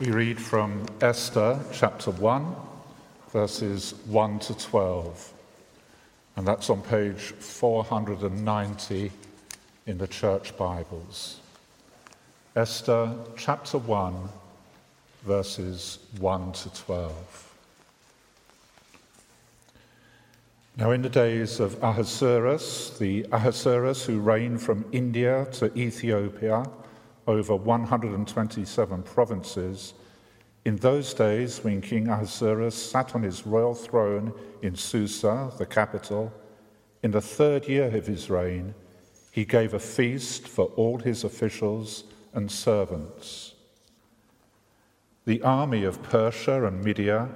We 0.00 0.12
read 0.12 0.40
from 0.40 0.86
Esther 1.00 1.58
chapter 1.72 2.12
1, 2.12 2.54
verses 3.32 3.94
1 4.06 4.38
to 4.38 4.56
12. 4.56 5.32
And 6.36 6.46
that's 6.46 6.70
on 6.70 6.82
page 6.82 7.18
490 7.18 9.10
in 9.86 9.98
the 9.98 10.06
church 10.06 10.56
Bibles. 10.56 11.40
Esther 12.54 13.12
chapter 13.36 13.78
1, 13.78 14.28
verses 15.24 15.98
1 16.20 16.52
to 16.52 16.72
12. 16.74 17.54
Now, 20.76 20.92
in 20.92 21.02
the 21.02 21.08
days 21.08 21.58
of 21.58 21.82
Ahasuerus, 21.82 22.96
the 23.00 23.26
Ahasuerus 23.32 24.06
who 24.06 24.20
reigned 24.20 24.62
from 24.62 24.84
India 24.92 25.48
to 25.54 25.76
Ethiopia, 25.76 26.66
over 27.28 27.54
127 27.54 29.02
provinces. 29.02 29.92
In 30.64 30.76
those 30.76 31.12
days, 31.12 31.62
when 31.62 31.82
King 31.82 32.08
Ahasuerus 32.08 32.74
sat 32.74 33.14
on 33.14 33.22
his 33.22 33.46
royal 33.46 33.74
throne 33.74 34.32
in 34.62 34.74
Susa, 34.74 35.52
the 35.58 35.66
capital, 35.66 36.32
in 37.02 37.10
the 37.10 37.20
third 37.20 37.68
year 37.68 37.94
of 37.94 38.06
his 38.06 38.30
reign, 38.30 38.74
he 39.30 39.44
gave 39.44 39.74
a 39.74 39.78
feast 39.78 40.48
for 40.48 40.64
all 40.76 40.98
his 40.98 41.22
officials 41.22 42.04
and 42.32 42.50
servants. 42.50 43.54
The 45.26 45.42
army 45.42 45.84
of 45.84 46.02
Persia 46.02 46.64
and 46.64 46.82
Media 46.82 47.28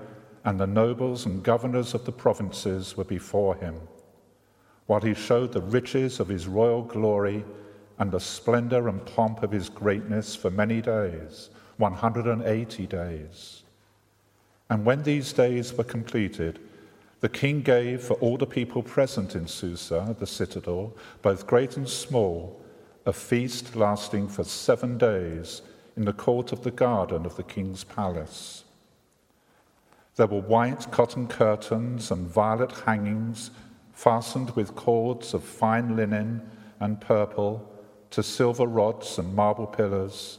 and 0.44 0.58
the 0.58 0.66
nobles 0.66 1.26
and 1.26 1.42
governors 1.42 1.92
of 1.92 2.06
the 2.06 2.12
provinces 2.12 2.96
were 2.96 3.04
before 3.04 3.56
him, 3.56 3.78
while 4.86 5.02
he 5.02 5.12
showed 5.12 5.52
the 5.52 5.60
riches 5.60 6.18
of 6.18 6.28
his 6.28 6.48
royal 6.48 6.82
glory 6.82 7.44
and 8.02 8.10
the 8.10 8.18
splendor 8.18 8.88
and 8.88 9.06
pomp 9.06 9.44
of 9.44 9.52
his 9.52 9.68
greatness 9.68 10.34
for 10.34 10.50
many 10.50 10.80
days, 10.80 11.50
180 11.76 12.86
days. 12.88 13.62
And 14.68 14.84
when 14.84 15.04
these 15.04 15.32
days 15.32 15.72
were 15.72 15.84
completed, 15.84 16.58
the 17.20 17.28
king 17.28 17.62
gave 17.62 18.02
for 18.02 18.14
all 18.14 18.36
the 18.36 18.44
people 18.44 18.82
present 18.82 19.36
in 19.36 19.46
Susa, 19.46 20.16
the 20.18 20.26
citadel, 20.26 20.96
both 21.22 21.46
great 21.46 21.76
and 21.76 21.88
small, 21.88 22.60
a 23.06 23.12
feast 23.12 23.76
lasting 23.76 24.26
for 24.26 24.42
seven 24.42 24.98
days 24.98 25.62
in 25.96 26.04
the 26.04 26.12
court 26.12 26.50
of 26.50 26.64
the 26.64 26.72
garden 26.72 27.24
of 27.24 27.36
the 27.36 27.44
king's 27.44 27.84
palace. 27.84 28.64
There 30.16 30.26
were 30.26 30.40
white 30.40 30.90
cotton 30.90 31.28
curtains 31.28 32.10
and 32.10 32.26
violet 32.26 32.72
hangings 32.84 33.52
fastened 33.92 34.50
with 34.56 34.74
cords 34.74 35.34
of 35.34 35.44
fine 35.44 35.94
linen 35.94 36.50
and 36.80 37.00
purple 37.00 37.68
to 38.12 38.22
silver 38.22 38.66
rods 38.66 39.18
and 39.18 39.34
marble 39.34 39.66
pillars, 39.66 40.38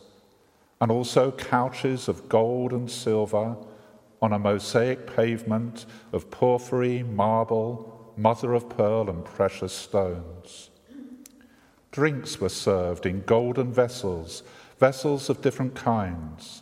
and 0.80 0.92
also 0.92 1.32
couches 1.32 2.08
of 2.08 2.30
gold 2.30 2.72
and 2.72 2.90
silver 2.90 3.58
on 4.22 4.32
a 4.32 4.40
mosaic 4.40 5.08
pavement 5.14 5.86
of 6.12 6.32
porphyry, 6.32 7.04
marble, 7.04 8.14
mother 8.16 8.54
of 8.54 8.70
pearl, 8.70 9.10
and 9.10 9.26
precious 9.26 9.74
stones. 9.74 10.70
Drinks 11.92 12.40
were 12.40 12.50
served 12.50 13.06
in 13.06 13.22
golden 13.22 13.74
vessels, 13.74 14.44
vessels 14.80 15.30
of 15.30 15.42
different 15.42 15.76
kinds, 15.76 16.62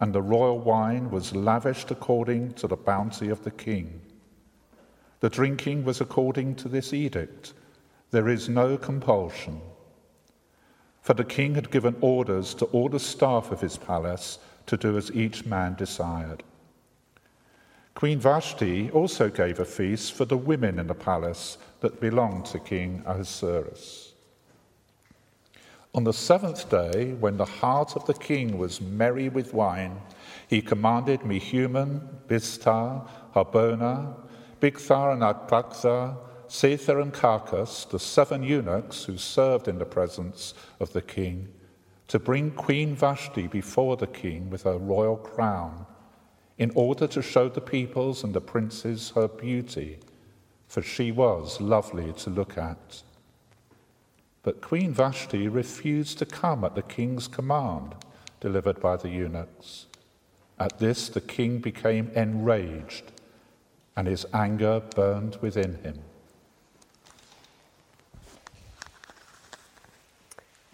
and 0.00 0.12
the 0.12 0.22
royal 0.22 0.58
wine 0.58 1.10
was 1.10 1.34
lavished 1.34 1.90
according 1.90 2.54
to 2.54 2.66
the 2.66 2.76
bounty 2.76 3.28
of 3.28 3.42
the 3.42 3.50
king. 3.50 4.00
The 5.20 5.30
drinking 5.30 5.84
was 5.84 6.00
according 6.00 6.54
to 6.56 6.68
this 6.68 6.92
edict 6.92 7.54
there 8.10 8.28
is 8.28 8.48
no 8.48 8.76
compulsion 8.76 9.60
for 11.04 11.12
the 11.12 11.22
king 11.22 11.54
had 11.54 11.70
given 11.70 11.94
orders 12.00 12.54
to 12.54 12.64
all 12.66 12.88
the 12.88 12.98
staff 12.98 13.50
of 13.50 13.60
his 13.60 13.76
palace 13.76 14.38
to 14.64 14.74
do 14.74 14.96
as 14.96 15.12
each 15.12 15.44
man 15.44 15.74
desired. 15.74 16.42
Queen 17.94 18.18
Vashti 18.18 18.90
also 18.90 19.28
gave 19.28 19.60
a 19.60 19.66
feast 19.66 20.14
for 20.14 20.24
the 20.24 20.38
women 20.38 20.78
in 20.78 20.86
the 20.86 20.94
palace 20.94 21.58
that 21.80 22.00
belonged 22.00 22.46
to 22.46 22.58
King 22.58 23.02
Ahasuerus. 23.04 24.14
On 25.94 26.04
the 26.04 26.12
seventh 26.12 26.70
day, 26.70 27.12
when 27.20 27.36
the 27.36 27.44
heart 27.44 27.96
of 27.96 28.06
the 28.06 28.14
king 28.14 28.56
was 28.56 28.80
merry 28.80 29.28
with 29.28 29.52
wine, 29.52 30.00
he 30.48 30.62
commanded 30.62 31.20
Mehuman, 31.20 32.00
Biztha, 32.28 33.06
Harbona, 33.34 34.14
Bigtha 34.58 35.12
and 35.12 35.22
Abagtha, 35.22 36.16
Zethar 36.48 37.00
and 37.00 37.12
Carkas, 37.12 37.88
the 37.88 37.98
seven 37.98 38.42
eunuchs 38.42 39.04
who 39.04 39.16
served 39.16 39.68
in 39.68 39.78
the 39.78 39.84
presence 39.84 40.54
of 40.80 40.92
the 40.92 41.02
king, 41.02 41.48
to 42.08 42.18
bring 42.18 42.50
Queen 42.50 42.94
Vashti 42.94 43.46
before 43.46 43.96
the 43.96 44.06
king 44.06 44.50
with 44.50 44.62
her 44.62 44.78
royal 44.78 45.16
crown, 45.16 45.86
in 46.58 46.70
order 46.74 47.06
to 47.06 47.22
show 47.22 47.48
the 47.48 47.60
peoples 47.60 48.22
and 48.22 48.34
the 48.34 48.40
princes 48.40 49.10
her 49.14 49.26
beauty, 49.26 49.98
for 50.68 50.82
she 50.82 51.10
was 51.10 51.60
lovely 51.60 52.12
to 52.12 52.30
look 52.30 52.56
at. 52.56 53.02
But 54.42 54.60
Queen 54.60 54.92
Vashti 54.92 55.48
refused 55.48 56.18
to 56.18 56.26
come 56.26 56.64
at 56.64 56.74
the 56.74 56.82
king's 56.82 57.26
command 57.26 57.94
delivered 58.40 58.78
by 58.80 58.96
the 58.96 59.08
eunuchs. 59.08 59.86
At 60.58 60.78
this, 60.78 61.08
the 61.08 61.20
king 61.20 61.58
became 61.58 62.10
enraged, 62.14 63.04
and 63.96 64.06
his 64.06 64.26
anger 64.34 64.80
burned 64.94 65.36
within 65.40 65.76
him. 65.82 66.00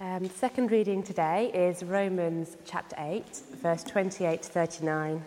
Um, 0.02 0.22
the 0.22 0.30
second 0.30 0.70
reading 0.70 1.02
today 1.02 1.50
is 1.52 1.82
Romans 1.82 2.56
chapter 2.64 2.96
8, 2.98 3.22
verse 3.60 3.82
28 3.84 4.40
to 4.44 4.48
39, 4.48 5.22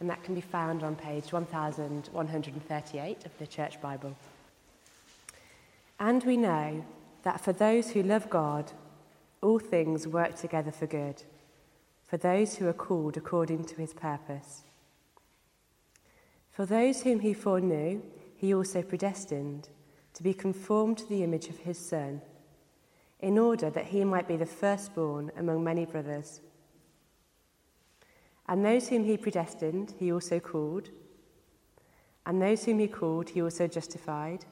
and 0.00 0.10
that 0.10 0.22
can 0.22 0.34
be 0.34 0.42
found 0.42 0.82
on 0.82 0.94
page 0.94 1.32
1138 1.32 3.24
of 3.24 3.38
the 3.38 3.46
Church 3.46 3.80
Bible. 3.80 4.14
And 5.98 6.22
we 6.24 6.36
know 6.36 6.84
that 7.22 7.40
for 7.40 7.54
those 7.54 7.92
who 7.92 8.02
love 8.02 8.28
God, 8.28 8.72
all 9.40 9.58
things 9.58 10.06
work 10.06 10.36
together 10.36 10.70
for 10.70 10.86
good, 10.86 11.22
for 12.06 12.18
those 12.18 12.56
who 12.56 12.68
are 12.68 12.74
called 12.74 13.16
according 13.16 13.64
to 13.64 13.76
his 13.76 13.94
purpose. 13.94 14.64
For 16.52 16.66
those 16.66 17.04
whom 17.04 17.20
he 17.20 17.32
foreknew, 17.32 18.02
he 18.36 18.52
also 18.52 18.82
predestined 18.82 19.70
to 20.12 20.22
be 20.22 20.34
conformed 20.34 20.98
to 20.98 21.08
the 21.08 21.24
image 21.24 21.48
of 21.48 21.60
his 21.60 21.78
Son 21.78 22.20
in 23.20 23.38
order 23.38 23.70
that 23.70 23.86
he 23.86 24.04
might 24.04 24.28
be 24.28 24.36
the 24.36 24.46
firstborn 24.46 25.30
among 25.36 25.64
many 25.64 25.84
brothers. 25.84 26.40
And 28.48 28.64
those 28.64 28.88
whom 28.88 29.04
he 29.04 29.16
predestined, 29.16 29.94
he 29.98 30.12
also 30.12 30.40
called. 30.40 30.88
And 32.24 32.40
those 32.40 32.64
whom 32.64 32.78
he 32.78 32.88
called, 32.88 33.30
he 33.30 33.42
also 33.42 33.66
justified. 33.66 34.44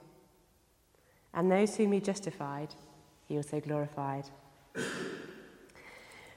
And 1.33 1.51
those 1.51 1.77
whom 1.77 1.93
he 1.93 2.01
justified, 2.01 2.75
he 3.27 3.37
also 3.37 3.61
glorified. 3.61 4.25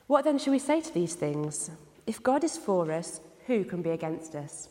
what 0.08 0.24
then 0.24 0.38
shall 0.38 0.54
we 0.54 0.60
say 0.60 0.82
to 0.82 0.94
these 0.94 1.16
things? 1.16 1.72
If 2.06 2.24
God 2.24 2.44
is 2.44 2.58
for 2.58 2.92
us, 2.92 3.22
who 3.48 3.64
can 3.66 3.82
be 3.82 3.90
against 3.90 4.36
us? 4.36 4.70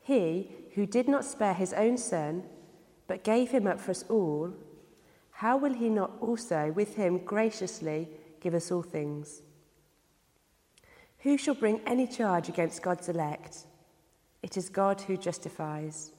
He 0.00 0.50
who 0.74 0.86
did 0.86 1.08
not 1.08 1.24
spare 1.24 1.54
his 1.54 1.72
own 1.72 1.96
son, 1.96 2.44
but 3.06 3.24
gave 3.24 3.50
him 3.50 3.66
up 3.66 3.80
for 3.80 3.90
us 3.90 4.04
all 4.08 4.52
how 5.44 5.58
will 5.58 5.74
he 5.74 5.90
not 5.90 6.10
also 6.22 6.72
with 6.74 6.96
him 6.96 7.18
graciously 7.18 8.08
give 8.40 8.54
us 8.54 8.72
all 8.72 8.80
things? 8.82 9.42
Who 11.18 11.36
shall 11.36 11.54
bring 11.54 11.82
any 11.86 12.06
charge 12.06 12.48
against 12.48 12.80
God's 12.80 13.10
elect? 13.10 13.66
It 14.42 14.56
is 14.56 14.70
God 14.70 15.02
who 15.02 15.18
justifies. 15.18 16.12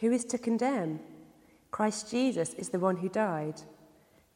Who 0.00 0.12
is 0.12 0.26
to 0.26 0.36
condemn? 0.36 1.00
Christ 1.70 2.10
Jesus 2.10 2.52
is 2.52 2.68
the 2.68 2.78
one 2.78 2.96
who 2.96 3.08
died. 3.08 3.62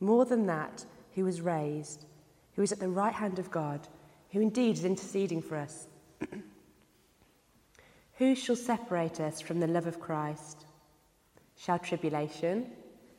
More 0.00 0.24
than 0.24 0.46
that, 0.46 0.86
who 1.14 1.26
was 1.26 1.42
raised, 1.42 2.06
who 2.54 2.62
is 2.62 2.72
at 2.72 2.80
the 2.80 2.88
right 2.88 3.12
hand 3.12 3.38
of 3.38 3.50
God, 3.50 3.88
who 4.30 4.40
indeed 4.40 4.78
is 4.78 4.86
interceding 4.86 5.42
for 5.42 5.58
us. 5.58 5.86
who 8.14 8.34
shall 8.34 8.56
separate 8.56 9.20
us 9.20 9.42
from 9.42 9.60
the 9.60 9.66
love 9.66 9.86
of 9.86 10.00
Christ? 10.00 10.64
Shall 11.58 11.78
tribulation? 11.78 12.72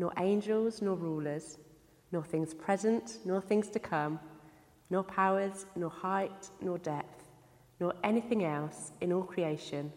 nor 0.00 0.12
angels, 0.16 0.80
nor 0.80 0.96
rulers, 0.96 1.58
nor 2.10 2.24
things 2.24 2.54
present, 2.54 3.18
nor 3.26 3.40
things 3.42 3.68
to 3.68 3.78
come, 3.78 4.18
nor 4.88 5.04
powers, 5.04 5.66
nor 5.76 5.90
height, 5.90 6.48
nor 6.62 6.78
depth, 6.78 7.24
nor 7.80 7.92
anything 8.02 8.42
else 8.42 8.92
in 9.02 9.12
all 9.12 9.22
creation 9.22 9.92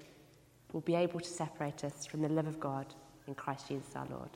will 0.73 0.81
be 0.81 0.93
able 0.93 1.21
to 1.21 1.29
separate 1.29 1.85
us 1.85 2.05
from 2.05 2.21
the 2.21 2.27
love 2.27 2.47
of 2.47 2.59
God 2.59 2.85
in 3.27 3.33
Christ 3.33 3.69
Jesus 3.69 3.95
our 3.95 4.05
Lord. 4.11 4.29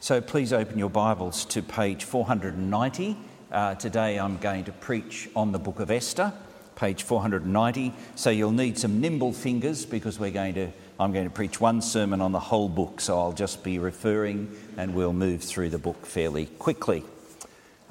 So 0.00 0.20
please 0.20 0.52
open 0.52 0.78
your 0.78 0.90
Bibles 0.90 1.46
to 1.46 1.62
page 1.62 2.04
490. 2.04 3.16
Uh, 3.50 3.74
today 3.76 4.18
I'm 4.18 4.36
going 4.36 4.64
to 4.64 4.72
preach 4.72 5.30
on 5.34 5.50
the 5.50 5.58
book 5.58 5.80
of 5.80 5.90
Esther, 5.90 6.30
page 6.76 7.04
490. 7.04 7.94
So 8.16 8.28
you'll 8.28 8.50
need 8.50 8.76
some 8.78 9.00
nimble 9.00 9.32
fingers 9.32 9.86
because 9.86 10.20
we're 10.20 10.30
going 10.30 10.54
to, 10.54 10.70
I'm 10.98 11.12
going 11.12 11.24
to 11.24 11.30
preach 11.30 11.60
one 11.60 11.80
sermon 11.80 12.20
on 12.20 12.30
the 12.30 12.40
whole 12.40 12.68
book. 12.68 13.00
So 13.00 13.18
I'll 13.18 13.32
just 13.32 13.64
be 13.64 13.78
referring 13.78 14.56
and 14.76 14.94
we'll 14.94 15.12
move 15.12 15.42
through 15.42 15.70
the 15.70 15.78
book 15.78 16.06
fairly 16.06 16.46
quickly. 16.46 17.04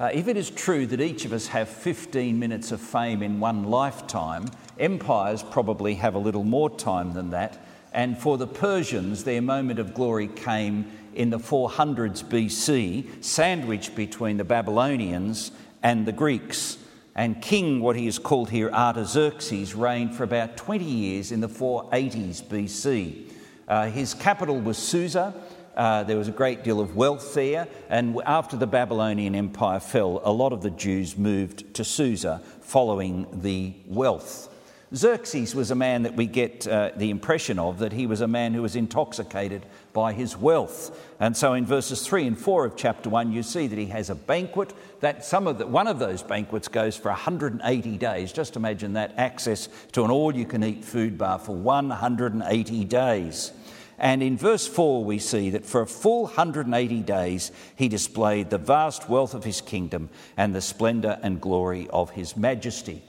Uh, 0.00 0.10
if 0.12 0.26
it 0.26 0.36
is 0.36 0.50
true 0.50 0.86
that 0.86 1.00
each 1.00 1.24
of 1.24 1.32
us 1.32 1.48
have 1.48 1.68
15 1.68 2.38
minutes 2.38 2.72
of 2.72 2.80
fame 2.80 3.22
in 3.22 3.40
one 3.40 3.64
lifetime, 3.64 4.46
empires 4.78 5.42
probably 5.42 5.94
have 5.94 6.14
a 6.14 6.18
little 6.18 6.44
more 6.44 6.70
time 6.70 7.12
than 7.12 7.30
that. 7.30 7.64
And 7.92 8.18
for 8.18 8.36
the 8.36 8.46
Persians, 8.46 9.22
their 9.22 9.40
moment 9.40 9.78
of 9.78 9.94
glory 9.94 10.26
came 10.26 10.90
in 11.14 11.30
the 11.30 11.38
400s 11.38 12.24
BC, 12.24 13.22
sandwiched 13.22 13.94
between 13.94 14.36
the 14.36 14.44
Babylonians 14.44 15.52
and 15.82 16.06
the 16.06 16.12
Greeks. 16.12 16.78
And 17.16 17.40
King, 17.40 17.80
what 17.80 17.96
he 17.96 18.06
is 18.06 18.18
called 18.18 18.50
here, 18.50 18.70
Artaxerxes, 18.70 19.74
reigned 19.74 20.14
for 20.14 20.24
about 20.24 20.56
20 20.56 20.84
years 20.84 21.30
in 21.30 21.40
the 21.40 21.48
480s 21.48 22.42
BC. 22.42 23.30
Uh, 23.68 23.86
his 23.86 24.14
capital 24.14 24.60
was 24.60 24.76
Susa, 24.76 25.34
uh, 25.76 26.04
there 26.04 26.16
was 26.16 26.28
a 26.28 26.32
great 26.32 26.62
deal 26.62 26.80
of 26.80 26.94
wealth 26.96 27.34
there, 27.34 27.66
and 27.88 28.20
after 28.26 28.56
the 28.56 28.66
Babylonian 28.66 29.34
Empire 29.34 29.80
fell, 29.80 30.20
a 30.24 30.32
lot 30.32 30.52
of 30.52 30.62
the 30.62 30.70
Jews 30.70 31.16
moved 31.16 31.74
to 31.74 31.84
Susa 31.84 32.42
following 32.60 33.26
the 33.32 33.74
wealth. 33.86 34.50
Xerxes 34.94 35.54
was 35.54 35.72
a 35.72 35.74
man 35.74 36.04
that 36.04 36.14
we 36.14 36.26
get 36.26 36.68
uh, 36.68 36.92
the 36.96 37.10
impression 37.10 37.58
of 37.58 37.78
that 37.80 37.92
he 37.92 38.06
was 38.06 38.20
a 38.20 38.28
man 38.28 38.54
who 38.54 38.62
was 38.62 38.76
intoxicated 38.76 39.66
by 39.94 40.12
his 40.12 40.36
wealth. 40.36 41.00
And 41.18 41.34
so 41.34 41.54
in 41.54 41.64
verses 41.64 42.06
3 42.06 42.26
and 42.26 42.38
4 42.38 42.66
of 42.66 42.76
chapter 42.76 43.08
1, 43.08 43.32
you 43.32 43.42
see 43.42 43.66
that 43.66 43.78
he 43.78 43.86
has 43.86 44.10
a 44.10 44.14
banquet. 44.14 44.74
That 45.00 45.24
some 45.24 45.46
of 45.46 45.56
the, 45.56 45.66
one 45.66 45.86
of 45.86 45.98
those 45.98 46.22
banquets 46.22 46.68
goes 46.68 46.96
for 46.96 47.08
180 47.08 47.96
days. 47.96 48.32
Just 48.32 48.56
imagine 48.56 48.92
that 48.94 49.14
access 49.16 49.70
to 49.92 50.04
an 50.04 50.10
all 50.10 50.34
you 50.34 50.44
can 50.44 50.62
eat 50.62 50.84
food 50.84 51.16
bar 51.16 51.38
for 51.38 51.56
180 51.56 52.84
days. 52.84 53.52
And 53.96 54.22
in 54.22 54.36
verse 54.36 54.66
4, 54.66 55.04
we 55.04 55.18
see 55.18 55.50
that 55.50 55.64
for 55.64 55.80
a 55.80 55.86
full 55.86 56.24
180 56.24 57.00
days 57.00 57.52
he 57.76 57.88
displayed 57.88 58.50
the 58.50 58.58
vast 58.58 59.08
wealth 59.08 59.34
of 59.34 59.44
his 59.44 59.60
kingdom 59.60 60.10
and 60.36 60.52
the 60.52 60.60
splendour 60.60 61.18
and 61.22 61.40
glory 61.40 61.88
of 61.90 62.10
his 62.10 62.36
majesty. 62.36 63.02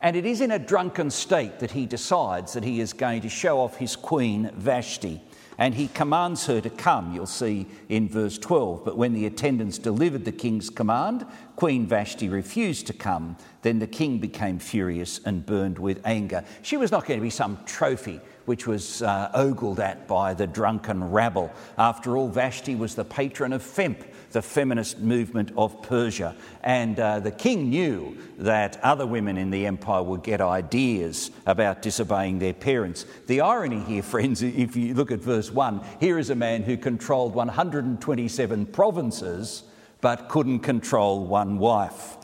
And 0.00 0.14
it 0.14 0.26
is 0.26 0.40
in 0.40 0.52
a 0.52 0.58
drunken 0.58 1.10
state 1.10 1.58
that 1.58 1.72
he 1.72 1.86
decides 1.86 2.52
that 2.52 2.62
he 2.62 2.80
is 2.80 2.92
going 2.92 3.22
to 3.22 3.28
show 3.28 3.58
off 3.58 3.76
his 3.76 3.96
queen 3.96 4.50
Vashti. 4.54 5.20
And 5.60 5.74
he 5.74 5.88
commands 5.88 6.46
her 6.46 6.60
to 6.60 6.70
come, 6.70 7.12
you'll 7.12 7.26
see 7.26 7.66
in 7.88 8.08
verse 8.08 8.38
12. 8.38 8.84
But 8.84 8.96
when 8.96 9.12
the 9.12 9.26
attendants 9.26 9.76
delivered 9.76 10.24
the 10.24 10.32
king's 10.32 10.70
command, 10.70 11.26
Queen 11.56 11.84
Vashti 11.84 12.28
refused 12.28 12.86
to 12.86 12.92
come. 12.92 13.36
Then 13.62 13.80
the 13.80 13.88
king 13.88 14.18
became 14.18 14.60
furious 14.60 15.20
and 15.24 15.44
burned 15.44 15.80
with 15.80 16.00
anger. 16.04 16.44
She 16.62 16.76
was 16.76 16.92
not 16.92 17.06
going 17.06 17.18
to 17.18 17.24
be 17.24 17.30
some 17.30 17.58
trophy 17.66 18.20
which 18.48 18.66
was 18.66 19.02
uh, 19.02 19.30
ogled 19.34 19.78
at 19.78 20.08
by 20.08 20.32
the 20.32 20.46
drunken 20.46 21.10
rabble. 21.10 21.52
After 21.76 22.16
all, 22.16 22.28
Vashti 22.28 22.74
was 22.74 22.94
the 22.94 23.04
patron 23.04 23.52
of 23.52 23.62
FEMP, 23.62 24.04
the 24.32 24.40
feminist 24.42 24.98
movement 25.00 25.52
of 25.56 25.82
Persia. 25.82 26.34
And 26.62 26.98
uh, 26.98 27.20
the 27.20 27.30
king 27.30 27.68
knew 27.68 28.16
that 28.38 28.82
other 28.82 29.06
women 29.06 29.36
in 29.36 29.50
the 29.50 29.66
empire 29.66 30.02
would 30.02 30.22
get 30.22 30.40
ideas 30.40 31.30
about 31.46 31.82
disobeying 31.82 32.38
their 32.38 32.54
parents. 32.54 33.04
The 33.26 33.42
irony 33.42 33.80
here, 33.80 34.02
friends, 34.02 34.42
if 34.42 34.74
you 34.76 34.94
look 34.94 35.10
at 35.10 35.20
verse 35.20 35.50
1, 35.50 35.84
here 36.00 36.18
is 36.18 36.30
a 36.30 36.34
man 36.34 36.62
who 36.62 36.78
controlled 36.78 37.34
127 37.34 38.66
provinces 38.66 39.64
but 40.00 40.28
couldn't 40.28 40.60
control 40.60 41.24
one 41.24 41.58
wife. 41.58 42.17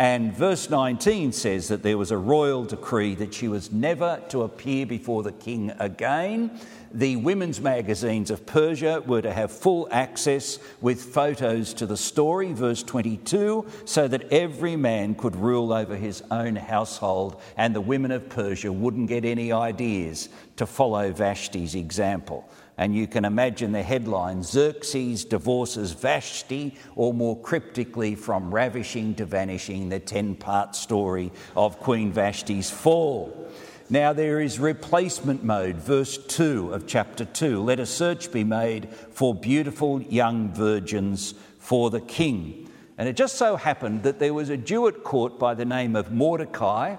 And 0.00 0.34
verse 0.34 0.70
19 0.70 1.30
says 1.32 1.68
that 1.68 1.82
there 1.82 1.98
was 1.98 2.10
a 2.10 2.16
royal 2.16 2.64
decree 2.64 3.14
that 3.16 3.34
she 3.34 3.48
was 3.48 3.70
never 3.70 4.22
to 4.30 4.44
appear 4.44 4.86
before 4.86 5.22
the 5.22 5.32
king 5.32 5.72
again. 5.78 6.58
The 6.90 7.16
women's 7.16 7.60
magazines 7.60 8.30
of 8.30 8.46
Persia 8.46 9.02
were 9.06 9.20
to 9.20 9.30
have 9.30 9.52
full 9.52 9.88
access 9.90 10.58
with 10.80 11.02
photos 11.02 11.74
to 11.74 11.84
the 11.84 11.98
story, 11.98 12.54
verse 12.54 12.82
22, 12.82 13.66
so 13.84 14.08
that 14.08 14.32
every 14.32 14.74
man 14.74 15.14
could 15.14 15.36
rule 15.36 15.70
over 15.70 15.96
his 15.96 16.22
own 16.30 16.56
household 16.56 17.38
and 17.58 17.76
the 17.76 17.82
women 17.82 18.10
of 18.10 18.30
Persia 18.30 18.72
wouldn't 18.72 19.06
get 19.06 19.26
any 19.26 19.52
ideas 19.52 20.30
to 20.56 20.64
follow 20.64 21.12
Vashti's 21.12 21.74
example. 21.74 22.48
And 22.80 22.94
you 22.94 23.06
can 23.06 23.26
imagine 23.26 23.72
the 23.72 23.82
headline 23.82 24.42
Xerxes 24.42 25.26
divorces 25.26 25.92
Vashti, 25.92 26.74
or 26.96 27.12
more 27.12 27.38
cryptically, 27.38 28.14
from 28.14 28.54
ravishing 28.54 29.14
to 29.16 29.26
vanishing, 29.26 29.90
the 29.90 30.00
10 30.00 30.36
part 30.36 30.74
story 30.74 31.30
of 31.54 31.78
Queen 31.78 32.10
Vashti's 32.10 32.70
fall. 32.70 33.50
Now 33.90 34.14
there 34.14 34.40
is 34.40 34.58
replacement 34.58 35.44
mode, 35.44 35.76
verse 35.76 36.16
2 36.16 36.72
of 36.72 36.86
chapter 36.86 37.26
2. 37.26 37.62
Let 37.62 37.80
a 37.80 37.84
search 37.84 38.32
be 38.32 38.44
made 38.44 38.88
for 39.10 39.34
beautiful 39.34 40.00
young 40.00 40.50
virgins 40.50 41.34
for 41.58 41.90
the 41.90 42.00
king. 42.00 42.70
And 42.96 43.10
it 43.10 43.14
just 43.14 43.36
so 43.36 43.56
happened 43.56 44.04
that 44.04 44.18
there 44.20 44.32
was 44.32 44.48
a 44.48 44.56
Jew 44.56 44.88
at 44.88 45.04
court 45.04 45.38
by 45.38 45.52
the 45.52 45.66
name 45.66 45.96
of 45.96 46.12
Mordecai. 46.12 46.96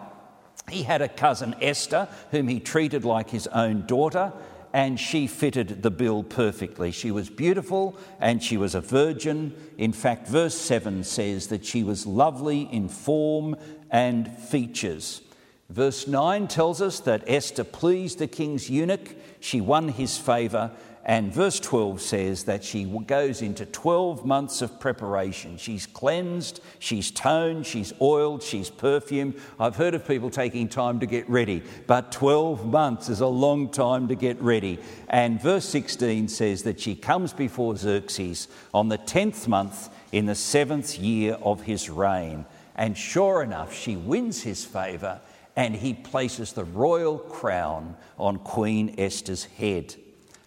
He 0.69 0.83
had 0.83 1.01
a 1.01 1.09
cousin 1.09 1.55
Esther, 1.59 2.07
whom 2.29 2.47
he 2.47 2.59
treated 2.59 3.03
like 3.03 3.31
his 3.31 3.47
own 3.47 3.87
daughter, 3.87 4.31
and 4.73 4.99
she 4.99 5.27
fitted 5.27 5.83
the 5.83 5.91
bill 5.91 6.23
perfectly. 6.23 6.91
She 6.91 7.11
was 7.11 7.29
beautiful 7.29 7.97
and 8.19 8.41
she 8.41 8.57
was 8.57 8.75
a 8.75 8.81
virgin. 8.81 9.53
In 9.77 9.93
fact, 9.93 10.27
verse 10.27 10.55
7 10.55 11.03
says 11.03 11.47
that 11.47 11.65
she 11.65 11.83
was 11.83 12.05
lovely 12.05 12.61
in 12.61 12.87
form 12.87 13.55
and 13.89 14.31
features. 14.37 15.21
Verse 15.69 16.07
9 16.07 16.47
tells 16.47 16.81
us 16.81 16.99
that 17.01 17.23
Esther 17.27 17.63
pleased 17.63 18.19
the 18.19 18.27
king's 18.27 18.69
eunuch, 18.69 19.15
she 19.39 19.61
won 19.61 19.87
his 19.87 20.17
favour, 20.17 20.71
and 21.03 21.33
verse 21.33 21.59
12 21.59 21.99
says 21.99 22.43
that 22.43 22.63
she 22.63 22.83
goes 22.83 23.41
into 23.41 23.65
12 23.65 24.23
months 24.23 24.61
of 24.61 24.79
preparation. 24.79 25.57
She's 25.57 25.87
cleansed, 25.87 26.61
she's 26.77 27.09
toned, 27.09 27.65
she's 27.65 27.91
oiled, 27.99 28.43
she's 28.43 28.69
perfumed. 28.69 29.39
I've 29.59 29.75
heard 29.75 29.95
of 29.95 30.07
people 30.07 30.29
taking 30.29 30.69
time 30.69 30.99
to 30.99 31.07
get 31.07 31.27
ready, 31.27 31.63
but 31.87 32.11
12 32.11 32.67
months 32.67 33.09
is 33.09 33.21
a 33.21 33.27
long 33.27 33.69
time 33.69 34.09
to 34.09 34.15
get 34.15 34.39
ready. 34.41 34.77
And 35.07 35.41
verse 35.41 35.65
16 35.65 36.27
says 36.27 36.63
that 36.63 36.79
she 36.79 36.95
comes 36.95 37.33
before 37.33 37.75
Xerxes 37.75 38.47
on 38.71 38.89
the 38.89 38.99
10th 38.99 39.47
month 39.47 39.89
in 40.11 40.27
the 40.27 40.35
seventh 40.35 40.99
year 40.99 41.33
of 41.41 41.61
his 41.61 41.89
reign. 41.89 42.45
And 42.75 42.95
sure 42.95 43.41
enough, 43.41 43.73
she 43.73 43.95
wins 43.95 44.43
his 44.43 44.63
favour 44.63 45.19
and 45.55 45.75
he 45.75 45.93
places 45.93 46.53
the 46.53 46.63
royal 46.63 47.17
crown 47.17 47.95
on 48.17 48.37
Queen 48.37 48.95
Esther's 48.97 49.45
head. 49.45 49.95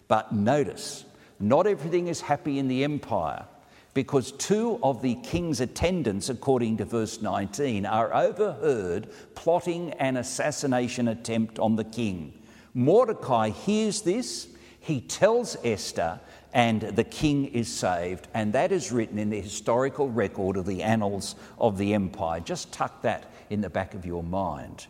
But 0.07 0.33
notice, 0.33 1.05
not 1.39 1.67
everything 1.67 2.07
is 2.07 2.21
happy 2.21 2.59
in 2.59 2.67
the 2.67 2.83
empire 2.83 3.45
because 3.93 4.33
two 4.33 4.77
of 4.83 5.01
the 5.01 5.15
king's 5.15 5.61
attendants, 5.61 6.29
according 6.29 6.77
to 6.77 6.85
verse 6.85 7.21
19, 7.21 7.85
are 7.85 8.13
overheard 8.13 9.07
plotting 9.35 9.91
an 9.93 10.17
assassination 10.17 11.07
attempt 11.07 11.59
on 11.59 11.77
the 11.77 11.83
king. 11.83 12.33
Mordecai 12.73 13.49
hears 13.49 14.01
this, 14.01 14.49
he 14.81 14.99
tells 14.99 15.55
Esther, 15.63 16.19
and 16.53 16.81
the 16.81 17.05
king 17.05 17.45
is 17.45 17.73
saved. 17.73 18.27
And 18.33 18.51
that 18.53 18.73
is 18.73 18.91
written 18.91 19.17
in 19.17 19.29
the 19.29 19.41
historical 19.41 20.09
record 20.09 20.57
of 20.57 20.65
the 20.65 20.83
annals 20.83 21.35
of 21.57 21.77
the 21.77 21.93
empire. 21.93 22.41
Just 22.41 22.73
tuck 22.73 23.01
that 23.01 23.31
in 23.49 23.61
the 23.61 23.69
back 23.69 23.93
of 23.93 24.05
your 24.05 24.23
mind. 24.23 24.87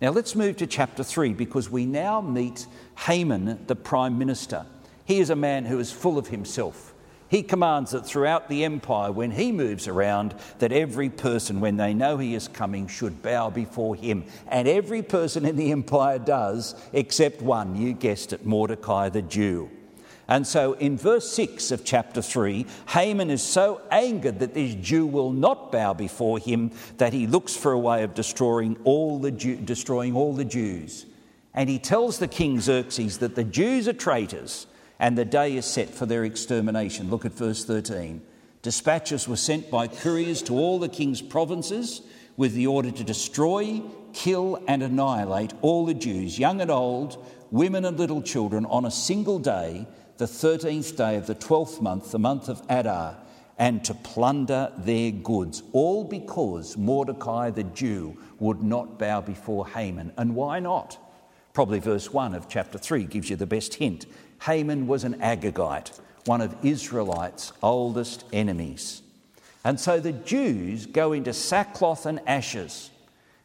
Now 0.00 0.10
let's 0.10 0.34
move 0.34 0.56
to 0.58 0.66
chapter 0.66 1.02
3 1.02 1.32
because 1.32 1.70
we 1.70 1.86
now 1.86 2.20
meet 2.20 2.66
Haman, 2.98 3.66
the 3.66 3.76
prime 3.76 4.18
minister. 4.18 4.66
He 5.06 5.20
is 5.20 5.30
a 5.30 5.36
man 5.36 5.64
who 5.64 5.78
is 5.78 5.90
full 5.90 6.18
of 6.18 6.28
himself. 6.28 6.92
He 7.28 7.42
commands 7.42 7.90
that 7.90 8.06
throughout 8.06 8.48
the 8.48 8.64
empire, 8.64 9.10
when 9.10 9.30
he 9.32 9.50
moves 9.52 9.88
around, 9.88 10.34
that 10.58 10.70
every 10.70 11.08
person, 11.08 11.60
when 11.60 11.76
they 11.76 11.92
know 11.94 12.18
he 12.18 12.34
is 12.34 12.46
coming, 12.46 12.86
should 12.86 13.22
bow 13.22 13.50
before 13.50 13.96
him. 13.96 14.24
And 14.46 14.68
every 14.68 15.02
person 15.02 15.44
in 15.44 15.56
the 15.56 15.72
empire 15.72 16.18
does, 16.18 16.74
except 16.92 17.40
one, 17.42 17.74
you 17.74 17.94
guessed 17.94 18.32
it, 18.32 18.44
Mordecai 18.44 19.08
the 19.08 19.22
Jew. 19.22 19.70
And 20.28 20.46
so 20.46 20.72
in 20.74 20.96
verse 20.96 21.30
6 21.32 21.70
of 21.70 21.84
chapter 21.84 22.20
3, 22.20 22.66
Haman 22.88 23.30
is 23.30 23.42
so 23.42 23.80
angered 23.90 24.40
that 24.40 24.54
this 24.54 24.74
Jew 24.74 25.06
will 25.06 25.30
not 25.30 25.70
bow 25.70 25.94
before 25.94 26.38
him 26.38 26.72
that 26.98 27.12
he 27.12 27.26
looks 27.26 27.56
for 27.56 27.72
a 27.72 27.78
way 27.78 28.02
of 28.02 28.14
destroying 28.14 28.76
all 28.84 29.18
the, 29.18 29.30
Jew, 29.30 29.56
destroying 29.56 30.16
all 30.16 30.34
the 30.34 30.44
Jews. 30.44 31.06
And 31.54 31.70
he 31.70 31.78
tells 31.78 32.18
the 32.18 32.28
king 32.28 32.60
Xerxes 32.60 33.18
that 33.18 33.36
the 33.36 33.44
Jews 33.44 33.86
are 33.86 33.92
traitors 33.92 34.66
and 34.98 35.16
the 35.16 35.24
day 35.24 35.56
is 35.56 35.64
set 35.64 35.90
for 35.90 36.06
their 36.06 36.24
extermination. 36.24 37.10
Look 37.10 37.24
at 37.24 37.32
verse 37.32 37.64
13. 37.64 38.20
Dispatches 38.62 39.28
were 39.28 39.36
sent 39.36 39.70
by 39.70 39.86
couriers 39.86 40.42
to 40.42 40.54
all 40.54 40.78
the 40.78 40.88
king's 40.88 41.22
provinces 41.22 42.02
with 42.36 42.54
the 42.54 42.66
order 42.66 42.90
to 42.90 43.04
destroy, 43.04 43.82
kill, 44.12 44.62
and 44.66 44.82
annihilate 44.82 45.52
all 45.62 45.86
the 45.86 45.94
Jews, 45.94 46.38
young 46.38 46.60
and 46.60 46.70
old, 46.70 47.24
women 47.50 47.84
and 47.84 47.98
little 47.98 48.22
children, 48.22 48.66
on 48.66 48.84
a 48.84 48.90
single 48.90 49.38
day, 49.38 49.86
the 50.18 50.26
13th 50.26 50.96
day 50.96 51.16
of 51.16 51.26
the 51.26 51.34
12th 51.34 51.80
month, 51.80 52.12
the 52.12 52.18
month 52.18 52.48
of 52.48 52.62
Adar, 52.68 53.16
and 53.58 53.84
to 53.84 53.94
plunder 53.94 54.72
their 54.78 55.10
goods, 55.10 55.62
all 55.72 56.04
because 56.04 56.76
Mordecai 56.76 57.50
the 57.50 57.64
Jew 57.64 58.16
would 58.38 58.62
not 58.62 58.98
bow 58.98 59.20
before 59.20 59.66
Haman. 59.68 60.12
And 60.16 60.34
why 60.34 60.60
not? 60.60 60.98
Probably 61.54 61.78
verse 61.78 62.12
1 62.12 62.34
of 62.34 62.48
chapter 62.48 62.76
3 62.78 63.04
gives 63.04 63.30
you 63.30 63.36
the 63.36 63.46
best 63.46 63.74
hint. 63.74 64.06
Haman 64.42 64.86
was 64.86 65.04
an 65.04 65.14
Agagite 65.20 65.98
one 66.26 66.40
of 66.40 66.54
Israelites' 66.64 67.52
oldest 67.62 68.24
enemies. 68.32 69.02
And 69.64 69.80
so 69.80 69.98
the 69.98 70.12
Jews 70.12 70.86
go 70.86 71.12
into 71.12 71.32
sackcloth 71.32 72.06
and 72.06 72.20
ashes. 72.26 72.90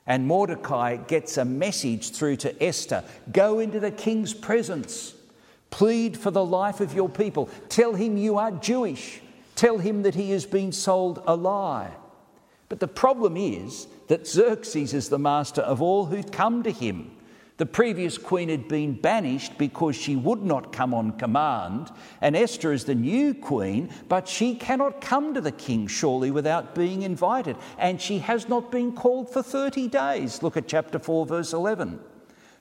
And 0.05 0.27
Mordecai 0.27 0.97
gets 0.97 1.37
a 1.37 1.45
message 1.45 2.11
through 2.11 2.37
to 2.37 2.63
Esther 2.63 3.03
go 3.31 3.59
into 3.59 3.79
the 3.79 3.91
king's 3.91 4.33
presence, 4.33 5.13
plead 5.71 6.15
for 6.15 6.29
the 6.29 6.45
life 6.45 6.79
of 6.79 6.93
your 6.93 7.09
people, 7.09 7.49
tell 7.69 7.95
him 7.95 8.17
you 8.17 8.37
are 8.37 8.51
Jewish, 8.51 9.21
tell 9.55 9.79
him 9.79 10.03
that 10.03 10.13
he 10.13 10.29
has 10.31 10.45
been 10.45 10.71
sold 10.71 11.23
a 11.25 11.35
lie. 11.35 11.91
But 12.69 12.79
the 12.79 12.87
problem 12.87 13.35
is 13.35 13.87
that 14.07 14.27
Xerxes 14.27 14.93
is 14.93 15.09
the 15.09 15.19
master 15.19 15.61
of 15.61 15.81
all 15.81 16.05
who 16.05 16.21
come 16.23 16.63
to 16.63 16.71
him. 16.71 17.11
The 17.57 17.65
previous 17.65 18.17
queen 18.17 18.49
had 18.49 18.67
been 18.67 18.93
banished 18.93 19.57
because 19.57 19.95
she 19.95 20.15
would 20.15 20.41
not 20.41 20.71
come 20.73 20.93
on 20.93 21.11
command, 21.19 21.91
and 22.19 22.35
Esther 22.35 22.73
is 22.73 22.85
the 22.85 22.95
new 22.95 23.33
queen, 23.33 23.89
but 24.09 24.27
she 24.27 24.55
cannot 24.55 24.99
come 24.99 25.33
to 25.33 25.41
the 25.41 25.51
king 25.51 25.85
surely 25.85 26.31
without 26.31 26.73
being 26.73 27.03
invited, 27.03 27.55
and 27.77 28.01
she 28.01 28.19
has 28.19 28.49
not 28.49 28.71
been 28.71 28.93
called 28.93 29.29
for 29.31 29.43
30 29.43 29.89
days. 29.89 30.41
Look 30.41 30.57
at 30.57 30.67
chapter 30.67 30.97
4, 30.97 31.25
verse 31.27 31.53
11. 31.53 31.99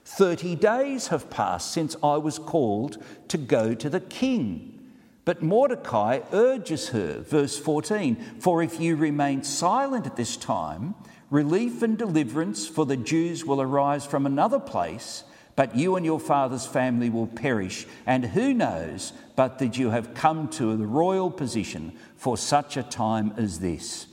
30 0.05 0.55
days 0.55 1.07
have 1.07 1.29
passed 1.29 1.71
since 1.71 1.95
I 2.03 2.17
was 2.17 2.39
called 2.39 3.03
to 3.29 3.37
go 3.37 3.73
to 3.73 3.89
the 3.89 3.99
king. 3.99 4.79
But 5.23 5.43
Mordecai 5.43 6.21
urges 6.33 6.89
her, 6.89 7.21
verse 7.21 7.57
14, 7.57 8.39
for 8.39 8.63
if 8.63 8.79
you 8.79 8.95
remain 8.95 9.43
silent 9.43 10.07
at 10.07 10.15
this 10.15 10.35
time, 10.35 10.95
Relief 11.31 11.81
and 11.81 11.97
deliverance 11.97 12.67
for 12.67 12.85
the 12.85 12.97
Jews 12.97 13.45
will 13.45 13.61
arise 13.61 14.05
from 14.05 14.25
another 14.25 14.59
place, 14.59 15.23
but 15.55 15.77
you 15.77 15.95
and 15.95 16.05
your 16.05 16.19
father's 16.19 16.65
family 16.65 17.09
will 17.09 17.25
perish. 17.25 17.87
And 18.05 18.25
who 18.25 18.53
knows 18.53 19.13
but 19.37 19.57
that 19.59 19.77
you 19.77 19.91
have 19.91 20.13
come 20.13 20.49
to 20.49 20.75
the 20.75 20.85
royal 20.85 21.31
position 21.31 21.97
for 22.17 22.37
such 22.37 22.75
a 22.75 22.83
time 22.83 23.33
as 23.37 23.59
this? 23.59 24.07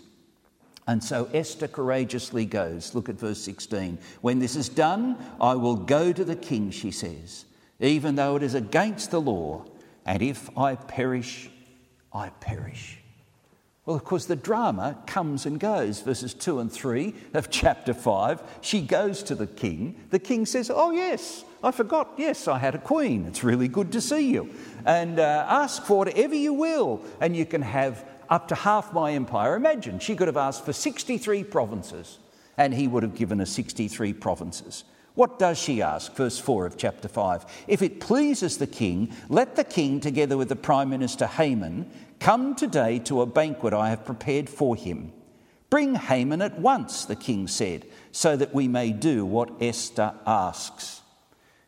And 0.89 1.05
so 1.05 1.29
Esther 1.35 1.69
courageously 1.69 2.47
goes. 2.47 2.95
Look 2.95 3.11
at 3.11 3.17
verse 3.17 3.39
16. 3.43 3.99
When 4.23 4.39
this 4.39 4.57
is 4.57 4.71
done, 4.71 5.19
I 5.39 5.55
will 5.55 5.77
go 5.77 6.15
to 6.15 6.25
the 6.25 6.35
king, 6.35 6.71
she 6.71 6.91
says, 6.91 7.45
even 7.79 8.15
though 8.15 8.37
it 8.37 8.43
is 8.43 8.55
against 8.55 9.11
the 9.11 9.21
law. 9.21 9.67
And 10.07 10.23
if 10.23 10.49
I 10.57 10.77
perish, 10.77 11.51
I 12.11 12.31
perish. 12.41 12.99
Well, 13.85 13.97
of 13.97 14.05
course, 14.05 14.25
the 14.25 14.37
drama 14.37 14.97
comes 15.07 15.45
and 15.45 15.61
goes. 15.61 16.01
Verses 16.01 16.33
2 16.33 16.61
and 16.61 16.73
3 16.73 17.15
of 17.35 17.51
chapter 17.51 17.93
5. 17.93 18.43
She 18.63 18.81
goes 18.81 19.23
to 19.25 19.35
the 19.35 19.47
king. 19.47 19.95
The 20.09 20.19
king 20.19 20.47
says, 20.47 20.71
Oh, 20.75 20.91
yes, 20.91 21.45
I 21.63 21.71
forgot. 21.71 22.13
Yes, 22.17 22.49
I 22.49 22.59
had 22.59 22.75
a 22.75 22.79
queen. 22.79 23.27
It's 23.27 23.45
really 23.45 23.69
good 23.69 23.93
to 23.93 24.01
see 24.01 24.31
you. 24.31 24.51
And 24.87 25.19
uh, 25.19 25.45
ask 25.49 25.85
for 25.85 25.99
whatever 25.99 26.35
you 26.35 26.55
will, 26.55 27.03
and 27.21 27.37
you 27.37 27.45
can 27.45 27.61
have 27.61 28.07
up 28.29 28.49
to 28.49 28.55
half 28.55 28.93
my 28.93 29.13
empire. 29.13 29.55
Imagine, 29.55 29.99
she 29.99 30.17
could 30.17 30.29
have 30.29 30.37
asked 30.37 30.65
for 30.65 30.73
63 30.73 31.45
provinces, 31.45 32.19
and 32.57 32.75
he 32.75 32.89
would 32.89 33.03
have 33.03 33.15
given 33.15 33.39
her 33.39 33.47
63 33.47 34.13
provinces. 34.15 34.85
What 35.15 35.39
does 35.39 35.59
she 35.59 35.83
ask? 35.83 36.15
Verse 36.15 36.39
4 36.39 36.67
of 36.67 36.77
chapter 36.77 37.09
5. 37.09 37.65
If 37.67 37.83
it 37.83 38.01
pleases 38.01 38.59
the 38.59 38.67
king, 38.67 39.13
let 39.29 39.57
the 39.57 39.65
king, 39.65 39.99
together 39.99 40.37
with 40.37 40.49
the 40.49 40.57
prime 40.57 40.91
minister 40.91 41.27
Haman, 41.27 41.91
Come 42.21 42.57
today 42.57 42.99
to 43.01 43.23
a 43.23 43.27
banquet 43.27 43.73
I 43.73 43.91
have 43.91 44.05
prepared 44.05 44.49
for 44.49 44.75
him. 44.75 45.13
Bring 45.71 45.95
Haman 45.95 46.43
at 46.43 46.59
once, 46.59 47.05
the 47.05 47.17
king 47.17 47.47
said, 47.47 47.87
so 48.11 48.37
that 48.37 48.55
we 48.55 48.67
may 48.67 48.91
do 48.91 49.25
what 49.25 49.63
Esther 49.63 50.15
asks. 50.27 51.03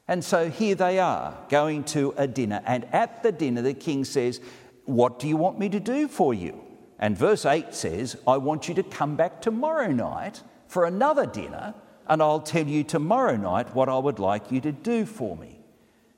And 0.09 0.25
so 0.25 0.50
here 0.50 0.75
they 0.75 0.99
are, 0.99 1.37
going 1.49 1.85
to 1.85 2.14
a 2.17 2.26
dinner. 2.26 2.62
And 2.67 2.85
at 2.87 3.23
the 3.23 3.31
dinner, 3.31 3.62
the 3.62 3.75
king 3.75 4.05
says, 4.05 4.40
What 4.90 5.20
do 5.20 5.28
you 5.28 5.37
want 5.37 5.59
me 5.59 5.68
to 5.68 5.78
do 5.78 6.09
for 6.09 6.35
you? 6.35 6.61
And 6.99 7.16
verse 7.16 7.47
8 7.47 7.73
says, 7.73 8.16
I 8.26 8.37
want 8.38 8.68
you 8.68 8.75
to 8.75 8.82
come 8.82 9.14
back 9.14 9.40
tomorrow 9.40 9.92
night 9.92 10.42
for 10.66 10.85
another 10.85 11.26
dinner, 11.26 11.75
and 12.09 12.20
I'll 12.20 12.40
tell 12.40 12.66
you 12.66 12.82
tomorrow 12.82 13.37
night 13.37 13.75
what 13.75 13.88
I 13.88 13.97
would 13.99 14.18
like 14.18 14.50
you 14.50 14.61
to 14.62 14.73
do 14.73 15.06
for 15.06 15.37
me. 15.37 15.61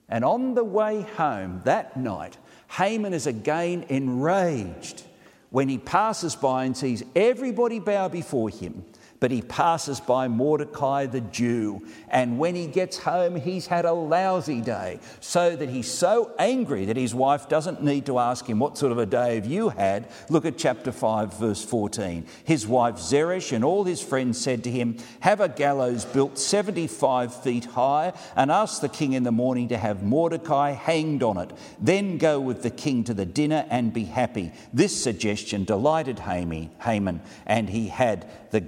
And 0.09 0.25
on 0.25 0.55
the 0.55 0.64
way 0.64 1.02
home 1.02 1.61
that 1.64 1.97
night, 1.99 2.38
Haman 2.69 3.12
is 3.12 3.26
again 3.26 3.85
enraged 3.91 5.05
when 5.50 5.69
he 5.69 5.76
passes 5.76 6.35
by 6.35 6.64
and 6.64 6.75
sees 6.75 7.05
everybody 7.14 7.79
bow 7.79 8.09
before 8.09 8.49
him 8.49 8.87
but 9.23 9.31
he 9.31 9.41
passes 9.41 10.00
by 10.00 10.26
Mordecai 10.26 11.07
the 11.07 11.21
Jew. 11.21 11.87
And 12.09 12.41
when 12.41 12.57
he 12.57 12.67
gets 12.67 12.99
home, 12.99 13.37
he's 13.37 13.69
had 13.69 13.85
a 13.85 13.93
lousy 13.93 14.61
day, 14.61 14.99
so 15.21 15.55
that 15.55 15.69
he's 15.69 15.88
so 15.88 16.33
angry 16.41 16.87
that 16.87 16.97
his 16.97 17.14
wife 17.14 17.49
doesn't 17.49 17.85
need 17.85 18.07
to 18.07 18.19
ask 18.19 18.45
him, 18.47 18.59
What 18.59 18.76
sort 18.76 18.91
of 18.91 18.99
a 18.99 19.07
day 19.07 19.37
have 19.37 19.47
you 19.47 19.69
had? 19.69 20.09
Look 20.29 20.45
at 20.45 20.59
chapter 20.59 20.91
5, 20.91 21.35
verse 21.35 21.64
14. 21.64 22.26
His 22.43 22.67
wife 22.67 22.97
Zeresh 22.97 23.52
and 23.52 23.64
all 23.64 23.85
his 23.85 24.02
friends 24.02 24.41
said 24.41 24.64
to 24.64 24.73
him, 24.73 24.97
Have 25.21 25.41
a 25.41 25.49
gallows 25.49 26.05
built 26.05 26.37
75 26.37 27.33
feet 27.45 27.67
high, 27.67 28.14
and 28.35 28.50
ask 28.50 28.81
the 28.81 28.88
king 28.88 29.12
in 29.12 29.23
the 29.23 29.31
morning 29.31 29.69
to 29.69 29.79
have 29.79 30.02
Mordecai 30.02 30.73
hanged 30.73 31.23
on 31.23 31.37
it. 31.37 31.52
Then 31.79 32.19
go 32.19 32.41
with 32.41 32.64
the 32.64 32.71
king 32.71 33.05
to 33.05 33.14
the 33.14 33.25
dinner 33.25 33.67
and 33.71 33.93
be 33.93 34.02
happy. 34.02 34.50
This 34.73 35.00
suggestion 35.00 35.62
delighted 35.62 36.19
Haman, 36.19 37.21
and 37.47 37.71
he 37.71 37.87
had 37.87 38.29
the 38.50 38.61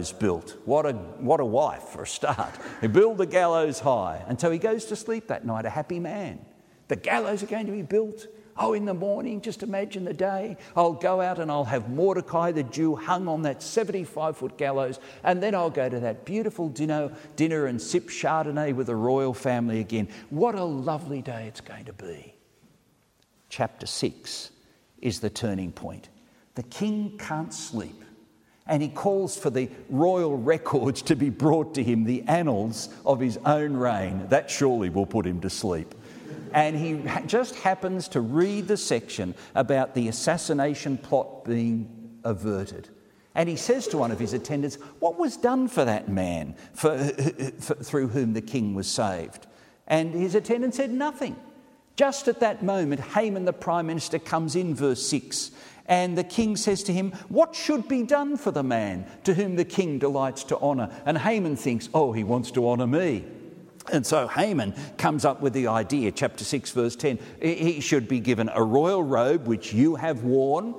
gallows 0.00 0.12
built. 0.12 0.56
What 0.64 0.86
a, 0.86 0.92
what 0.92 1.40
a 1.40 1.44
wife 1.44 1.82
for 1.82 2.02
a 2.02 2.06
start. 2.06 2.54
He 2.80 2.88
built 2.88 3.18
the 3.18 3.26
gallows 3.26 3.80
high. 3.80 4.24
And 4.28 4.40
so 4.40 4.50
he 4.50 4.58
goes 4.58 4.86
to 4.86 4.96
sleep 4.96 5.28
that 5.28 5.44
night, 5.44 5.66
a 5.66 5.70
happy 5.70 6.00
man. 6.00 6.40
The 6.88 6.96
gallows 6.96 7.42
are 7.42 7.46
going 7.46 7.66
to 7.66 7.72
be 7.72 7.82
built. 7.82 8.26
Oh, 8.56 8.72
in 8.74 8.84
the 8.84 8.94
morning, 8.94 9.40
just 9.40 9.62
imagine 9.62 10.04
the 10.04 10.14
day. 10.14 10.56
I'll 10.74 10.92
go 10.92 11.20
out 11.20 11.38
and 11.38 11.50
I'll 11.50 11.64
have 11.64 11.88
Mordecai 11.88 12.52
the 12.52 12.62
Jew 12.62 12.96
hung 12.96 13.28
on 13.28 13.42
that 13.42 13.62
75 13.62 14.36
foot 14.36 14.58
gallows, 14.58 14.98
and 15.22 15.42
then 15.42 15.54
I'll 15.54 15.70
go 15.70 15.88
to 15.88 16.00
that 16.00 16.24
beautiful 16.24 16.68
dinner, 16.68 17.10
dinner 17.36 17.66
and 17.66 17.80
sip 17.80 18.08
Chardonnay 18.08 18.74
with 18.74 18.88
the 18.88 18.96
royal 18.96 19.32
family 19.34 19.80
again. 19.80 20.08
What 20.30 20.56
a 20.56 20.64
lovely 20.64 21.22
day 21.22 21.46
it's 21.46 21.60
going 21.60 21.84
to 21.86 21.92
be. 21.92 22.34
Chapter 23.48 23.86
6 23.86 24.50
is 25.00 25.20
the 25.20 25.30
turning 25.30 25.72
point. 25.72 26.08
The 26.54 26.64
king 26.64 27.16
can't 27.18 27.54
sleep 27.54 28.04
and 28.70 28.80
he 28.80 28.88
calls 28.88 29.36
for 29.36 29.50
the 29.50 29.68
royal 29.88 30.38
records 30.38 31.02
to 31.02 31.16
be 31.16 31.28
brought 31.28 31.74
to 31.74 31.82
him, 31.82 32.04
the 32.04 32.22
annals 32.28 32.88
of 33.04 33.18
his 33.18 33.36
own 33.44 33.76
reign. 33.76 34.28
That 34.28 34.48
surely 34.48 34.88
will 34.88 35.06
put 35.06 35.26
him 35.26 35.40
to 35.40 35.50
sleep. 35.50 35.92
And 36.54 36.76
he 36.76 37.02
just 37.26 37.56
happens 37.56 38.06
to 38.08 38.20
read 38.20 38.68
the 38.68 38.76
section 38.76 39.34
about 39.56 39.94
the 39.94 40.06
assassination 40.06 40.98
plot 40.98 41.44
being 41.44 42.20
averted. 42.22 42.88
And 43.34 43.48
he 43.48 43.56
says 43.56 43.88
to 43.88 43.98
one 43.98 44.12
of 44.12 44.20
his 44.20 44.34
attendants, 44.34 44.76
What 45.00 45.18
was 45.18 45.36
done 45.36 45.66
for 45.66 45.84
that 45.84 46.08
man 46.08 46.54
for, 46.72 46.96
for, 47.58 47.74
through 47.74 48.08
whom 48.08 48.34
the 48.34 48.40
king 48.40 48.74
was 48.74 48.86
saved? 48.86 49.48
And 49.88 50.14
his 50.14 50.36
attendant 50.36 50.76
said, 50.76 50.92
Nothing. 50.92 51.34
Just 51.96 52.28
at 52.28 52.40
that 52.40 52.62
moment, 52.62 53.00
Haman 53.00 53.44
the 53.44 53.52
prime 53.52 53.88
minister 53.88 54.20
comes 54.20 54.54
in, 54.54 54.76
verse 54.76 55.04
6, 55.08 55.50
and 55.90 56.16
the 56.16 56.24
king 56.24 56.56
says 56.56 56.84
to 56.84 56.92
him, 56.92 57.12
What 57.28 57.54
should 57.54 57.88
be 57.88 58.04
done 58.04 58.36
for 58.38 58.52
the 58.52 58.62
man 58.62 59.04
to 59.24 59.34
whom 59.34 59.56
the 59.56 59.64
king 59.64 59.98
delights 59.98 60.44
to 60.44 60.58
honour? 60.58 60.88
And 61.04 61.18
Haman 61.18 61.56
thinks, 61.56 61.90
Oh, 61.92 62.12
he 62.12 62.24
wants 62.24 62.52
to 62.52 62.66
honour 62.66 62.86
me. 62.86 63.24
And 63.92 64.06
so 64.06 64.28
Haman 64.28 64.74
comes 64.98 65.24
up 65.24 65.42
with 65.42 65.52
the 65.52 65.66
idea, 65.66 66.12
chapter 66.12 66.44
6, 66.44 66.70
verse 66.70 66.94
10. 66.94 67.18
He 67.42 67.80
should 67.80 68.06
be 68.06 68.20
given 68.20 68.48
a 68.54 68.62
royal 68.62 69.02
robe 69.02 69.48
which 69.48 69.72
you 69.72 69.96
have 69.96 70.22
worn, 70.22 70.74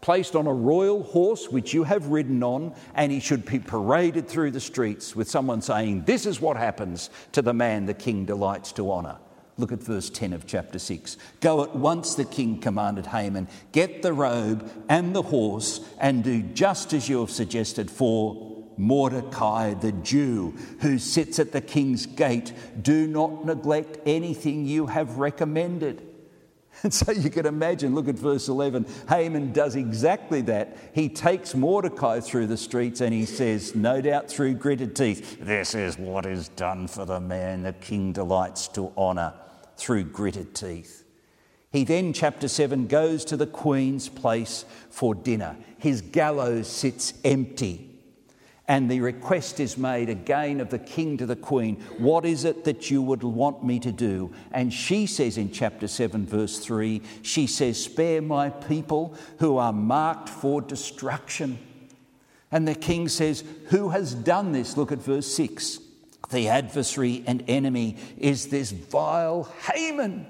placed 0.00 0.34
on 0.34 0.46
a 0.46 0.54
royal 0.54 1.02
horse 1.02 1.50
which 1.50 1.74
you 1.74 1.84
have 1.84 2.06
ridden 2.06 2.42
on, 2.42 2.74
and 2.94 3.12
he 3.12 3.20
should 3.20 3.44
be 3.44 3.58
paraded 3.58 4.28
through 4.28 4.52
the 4.52 4.60
streets 4.60 5.14
with 5.14 5.28
someone 5.28 5.60
saying, 5.60 6.04
This 6.04 6.24
is 6.24 6.40
what 6.40 6.56
happens 6.56 7.10
to 7.32 7.42
the 7.42 7.52
man 7.52 7.84
the 7.84 7.92
king 7.92 8.24
delights 8.24 8.72
to 8.72 8.90
honour. 8.90 9.18
Look 9.56 9.70
at 9.70 9.82
verse 9.82 10.10
10 10.10 10.32
of 10.32 10.46
chapter 10.46 10.78
6. 10.78 11.16
Go 11.40 11.62
at 11.62 11.76
once, 11.76 12.14
the 12.14 12.24
king 12.24 12.60
commanded 12.60 13.06
Haman, 13.06 13.48
get 13.72 14.02
the 14.02 14.12
robe 14.12 14.68
and 14.88 15.14
the 15.14 15.22
horse, 15.22 15.80
and 16.00 16.24
do 16.24 16.42
just 16.42 16.92
as 16.92 17.08
you 17.08 17.20
have 17.20 17.30
suggested 17.30 17.90
for 17.90 18.54
Mordecai 18.76 19.74
the 19.74 19.92
Jew, 19.92 20.54
who 20.80 20.98
sits 20.98 21.38
at 21.38 21.52
the 21.52 21.60
king's 21.60 22.06
gate. 22.06 22.52
Do 22.80 23.06
not 23.06 23.44
neglect 23.44 23.98
anything 24.06 24.66
you 24.66 24.86
have 24.86 25.18
recommended. 25.18 26.02
And 26.82 26.92
so 26.92 27.12
you 27.12 27.30
can 27.30 27.46
imagine, 27.46 27.94
look 27.94 28.08
at 28.08 28.16
verse 28.16 28.48
11. 28.48 28.86
Haman 29.08 29.52
does 29.52 29.76
exactly 29.76 30.40
that. 30.42 30.76
He 30.92 31.08
takes 31.08 31.54
Mordecai 31.54 32.20
through 32.20 32.48
the 32.48 32.56
streets 32.56 33.00
and 33.00 33.14
he 33.14 33.24
says, 33.24 33.74
no 33.74 34.00
doubt 34.00 34.28
through 34.28 34.54
gritted 34.54 34.96
teeth, 34.96 35.38
This 35.40 35.74
is 35.74 35.96
what 35.96 36.26
is 36.26 36.48
done 36.48 36.88
for 36.88 37.04
the 37.04 37.20
man 37.20 37.62
the 37.62 37.72
king 37.72 38.12
delights 38.12 38.68
to 38.68 38.92
honour, 38.98 39.32
through 39.76 40.04
gritted 40.04 40.54
teeth. 40.54 41.04
He 41.72 41.82
then, 41.82 42.12
chapter 42.12 42.46
7, 42.46 42.86
goes 42.86 43.24
to 43.24 43.36
the 43.36 43.48
queen's 43.48 44.08
place 44.08 44.64
for 44.90 45.14
dinner. 45.14 45.56
His 45.78 46.02
gallows 46.02 46.68
sits 46.68 47.14
empty. 47.24 47.90
And 48.66 48.90
the 48.90 49.00
request 49.00 49.60
is 49.60 49.76
made 49.76 50.08
again 50.08 50.60
of 50.60 50.70
the 50.70 50.78
king 50.78 51.18
to 51.18 51.26
the 51.26 51.36
queen 51.36 51.76
What 51.98 52.24
is 52.24 52.44
it 52.44 52.64
that 52.64 52.90
you 52.90 53.02
would 53.02 53.22
want 53.22 53.62
me 53.62 53.78
to 53.80 53.92
do? 53.92 54.32
And 54.52 54.72
she 54.72 55.06
says 55.06 55.36
in 55.36 55.50
chapter 55.50 55.86
7, 55.86 56.24
verse 56.24 56.58
3, 56.60 57.02
she 57.22 57.46
says, 57.46 57.82
Spare 57.82 58.22
my 58.22 58.48
people 58.48 59.14
who 59.40 59.58
are 59.58 59.72
marked 59.72 60.28
for 60.28 60.62
destruction. 60.62 61.58
And 62.50 62.66
the 62.66 62.74
king 62.74 63.08
says, 63.08 63.42
Who 63.70 63.88
has 63.90 64.14
done 64.14 64.52
this? 64.52 64.76
Look 64.76 64.92
at 64.92 65.02
verse 65.02 65.26
6. 65.34 65.80
The 66.34 66.48
adversary 66.48 67.22
and 67.28 67.44
enemy 67.46 67.96
is 68.18 68.48
this 68.48 68.72
vile 68.72 69.48
Haman. 69.72 70.26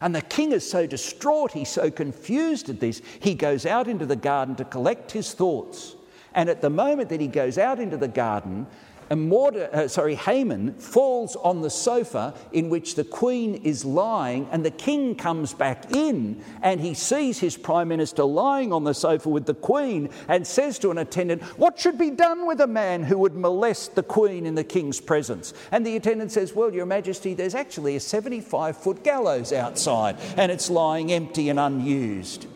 And 0.00 0.14
the 0.14 0.22
king 0.22 0.52
is 0.52 0.68
so 0.68 0.86
distraught, 0.86 1.52
he's 1.52 1.68
so 1.68 1.90
confused 1.90 2.70
at 2.70 2.80
this, 2.80 3.02
he 3.20 3.34
goes 3.34 3.66
out 3.66 3.86
into 3.86 4.06
the 4.06 4.16
garden 4.16 4.54
to 4.56 4.64
collect 4.64 5.12
his 5.12 5.34
thoughts. 5.34 5.96
And 6.32 6.48
at 6.48 6.62
the 6.62 6.70
moment 6.70 7.10
that 7.10 7.20
he 7.20 7.26
goes 7.26 7.58
out 7.58 7.78
into 7.78 7.98
the 7.98 8.08
garden, 8.08 8.66
Morda, 9.10 9.72
uh, 9.72 9.88
sorry, 9.88 10.14
Haman 10.14 10.74
falls 10.74 11.36
on 11.36 11.62
the 11.62 11.70
sofa 11.70 12.34
in 12.52 12.68
which 12.68 12.94
the 12.94 13.04
queen 13.04 13.54
is 13.56 13.84
lying, 13.84 14.48
and 14.50 14.64
the 14.64 14.70
king 14.70 15.14
comes 15.14 15.52
back 15.52 15.94
in 15.94 16.42
and 16.62 16.80
he 16.80 16.94
sees 16.94 17.38
his 17.38 17.56
prime 17.56 17.88
minister 17.88 18.24
lying 18.24 18.72
on 18.72 18.84
the 18.84 18.94
sofa 18.94 19.28
with 19.28 19.46
the 19.46 19.54
queen 19.54 20.10
and 20.28 20.46
says 20.46 20.78
to 20.80 20.90
an 20.90 20.98
attendant, 20.98 21.42
What 21.58 21.78
should 21.78 21.98
be 21.98 22.10
done 22.10 22.46
with 22.46 22.60
a 22.60 22.66
man 22.66 23.02
who 23.02 23.18
would 23.18 23.34
molest 23.34 23.94
the 23.94 24.02
queen 24.02 24.46
in 24.46 24.54
the 24.54 24.64
king's 24.64 25.00
presence? 25.00 25.54
And 25.70 25.86
the 25.86 25.96
attendant 25.96 26.32
says, 26.32 26.54
Well, 26.54 26.72
Your 26.72 26.86
Majesty, 26.86 27.34
there's 27.34 27.54
actually 27.54 27.96
a 27.96 28.00
75 28.00 28.76
foot 28.76 29.04
gallows 29.04 29.52
outside 29.52 30.16
and 30.36 30.50
it's 30.50 30.70
lying 30.70 31.12
empty 31.12 31.48
and 31.48 31.58
unused. 31.58 32.46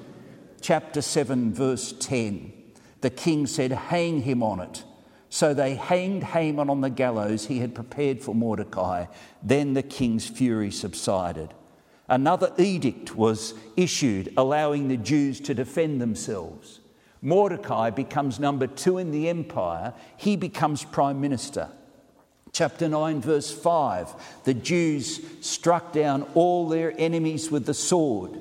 Chapter 0.61 1.02
7, 1.02 1.52
verse 1.52 1.93
10 1.93 2.52
the 3.00 3.11
king 3.11 3.47
said, 3.47 3.73
Hang 3.73 4.23
him 4.23 4.43
on 4.43 4.61
it. 4.61 4.85
So 5.30 5.52
they 5.52 5.75
hanged 5.75 6.25
Haman 6.25 6.70
on 6.70 6.80
the 6.80 6.90
gallows 6.90 7.47
he 7.47 7.58
had 7.58 7.75
prepared 7.75 8.20
for 8.20 8.35
Mordecai. 8.35 9.06
Then 9.42 9.75
the 9.75 9.82
king's 9.82 10.26
fury 10.26 10.70
subsided. 10.70 11.52
Another 12.08 12.52
edict 12.56 13.14
was 13.14 13.54
issued 13.76 14.32
allowing 14.37 14.88
the 14.88 14.97
Jews 14.97 15.40
to 15.40 15.54
defend 15.54 16.00
themselves. 16.00 16.80
Mordecai 17.20 17.90
becomes 17.90 18.40
number 18.40 18.66
two 18.66 18.97
in 18.97 19.11
the 19.11 19.28
empire, 19.28 19.92
he 20.16 20.37
becomes 20.37 20.85
prime 20.85 21.20
minister. 21.20 21.68
Chapter 22.52 22.88
9, 22.88 23.20
verse 23.20 23.50
5 23.50 24.42
the 24.44 24.54
Jews 24.54 25.20
struck 25.40 25.92
down 25.92 26.23
all 26.35 26.68
their 26.68 26.94
enemies 26.99 27.50
with 27.50 27.66
the 27.66 27.75
sword, 27.75 28.40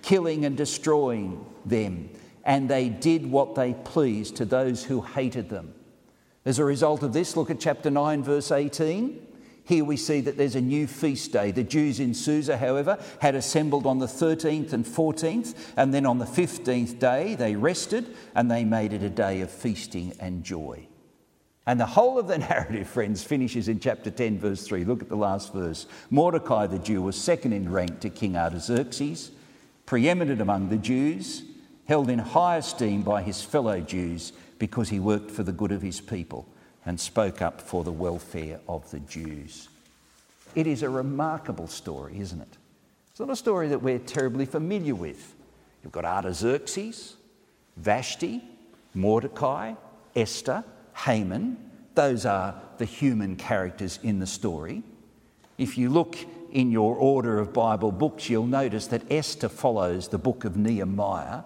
killing 0.00 0.44
and 0.46 0.56
destroying 0.56 1.44
them 1.66 2.08
and 2.44 2.68
they 2.68 2.88
did 2.88 3.30
what 3.30 3.54
they 3.54 3.74
pleased 3.74 4.36
to 4.36 4.44
those 4.44 4.84
who 4.84 5.00
hated 5.00 5.48
them. 5.48 5.74
As 6.44 6.58
a 6.58 6.64
result 6.64 7.02
of 7.02 7.12
this, 7.12 7.36
look 7.36 7.50
at 7.50 7.60
chapter 7.60 7.90
9, 7.90 8.22
verse 8.22 8.50
18. 8.50 9.26
Here 9.64 9.84
we 9.84 9.96
see 9.96 10.20
that 10.22 10.36
there's 10.36 10.56
a 10.56 10.60
new 10.60 10.88
feast 10.88 11.32
day. 11.32 11.52
The 11.52 11.62
Jews 11.62 12.00
in 12.00 12.14
Susa, 12.14 12.56
however, 12.56 12.98
had 13.20 13.36
assembled 13.36 13.86
on 13.86 14.00
the 14.00 14.06
13th 14.06 14.72
and 14.72 14.84
14th, 14.84 15.54
and 15.76 15.94
then 15.94 16.04
on 16.04 16.18
the 16.18 16.24
15th 16.24 16.98
day 16.98 17.36
they 17.36 17.54
rested 17.54 18.16
and 18.34 18.50
they 18.50 18.64
made 18.64 18.92
it 18.92 19.04
a 19.04 19.08
day 19.08 19.40
of 19.40 19.50
feasting 19.50 20.14
and 20.18 20.42
joy. 20.42 20.88
And 21.64 21.78
the 21.78 21.86
whole 21.86 22.18
of 22.18 22.26
the 22.26 22.38
narrative, 22.50 22.88
friends, 22.88 23.22
finishes 23.22 23.68
in 23.68 23.78
chapter 23.78 24.10
10, 24.10 24.40
verse 24.40 24.66
3. 24.66 24.84
Look 24.84 25.02
at 25.02 25.08
the 25.08 25.16
last 25.16 25.52
verse. 25.52 25.86
Mordecai 26.10 26.66
the 26.66 26.80
Jew 26.80 27.02
was 27.02 27.16
second 27.16 27.52
in 27.52 27.70
rank 27.70 28.00
to 28.00 28.10
King 28.10 28.36
Artaxerxes, 28.36 29.30
preeminent 29.86 30.40
among 30.40 30.70
the 30.70 30.76
Jews 30.76 31.44
held 31.86 32.08
in 32.08 32.18
high 32.18 32.56
esteem 32.56 33.02
by 33.02 33.22
his 33.22 33.42
fellow 33.42 33.80
Jews 33.80 34.32
because 34.62 34.88
he 34.88 35.00
worked 35.00 35.28
for 35.28 35.42
the 35.42 35.50
good 35.50 35.72
of 35.72 35.82
his 35.82 36.00
people 36.00 36.46
and 36.86 37.00
spoke 37.00 37.42
up 37.42 37.60
for 37.60 37.82
the 37.82 37.90
welfare 37.90 38.60
of 38.68 38.88
the 38.92 39.00
Jews. 39.00 39.68
It 40.54 40.68
is 40.68 40.84
a 40.84 40.88
remarkable 40.88 41.66
story, 41.66 42.20
isn't 42.20 42.40
it? 42.40 42.56
It's 43.10 43.18
not 43.18 43.28
a 43.28 43.34
story 43.34 43.66
that 43.70 43.82
we're 43.82 43.98
terribly 43.98 44.46
familiar 44.46 44.94
with. 44.94 45.34
You've 45.82 45.90
got 45.90 46.04
Artaxerxes, 46.04 47.16
Vashti, 47.76 48.40
Mordecai, 48.94 49.74
Esther, 50.14 50.62
Haman. 50.94 51.56
Those 51.96 52.24
are 52.24 52.54
the 52.78 52.84
human 52.84 53.34
characters 53.34 53.98
in 54.04 54.20
the 54.20 54.28
story. 54.28 54.84
If 55.58 55.76
you 55.76 55.90
look 55.90 56.16
in 56.52 56.70
your 56.70 56.94
order 56.94 57.40
of 57.40 57.52
Bible 57.52 57.90
books, 57.90 58.30
you'll 58.30 58.46
notice 58.46 58.86
that 58.86 59.10
Esther 59.10 59.48
follows 59.48 60.06
the 60.06 60.18
book 60.18 60.44
of 60.44 60.56
Nehemiah 60.56 61.40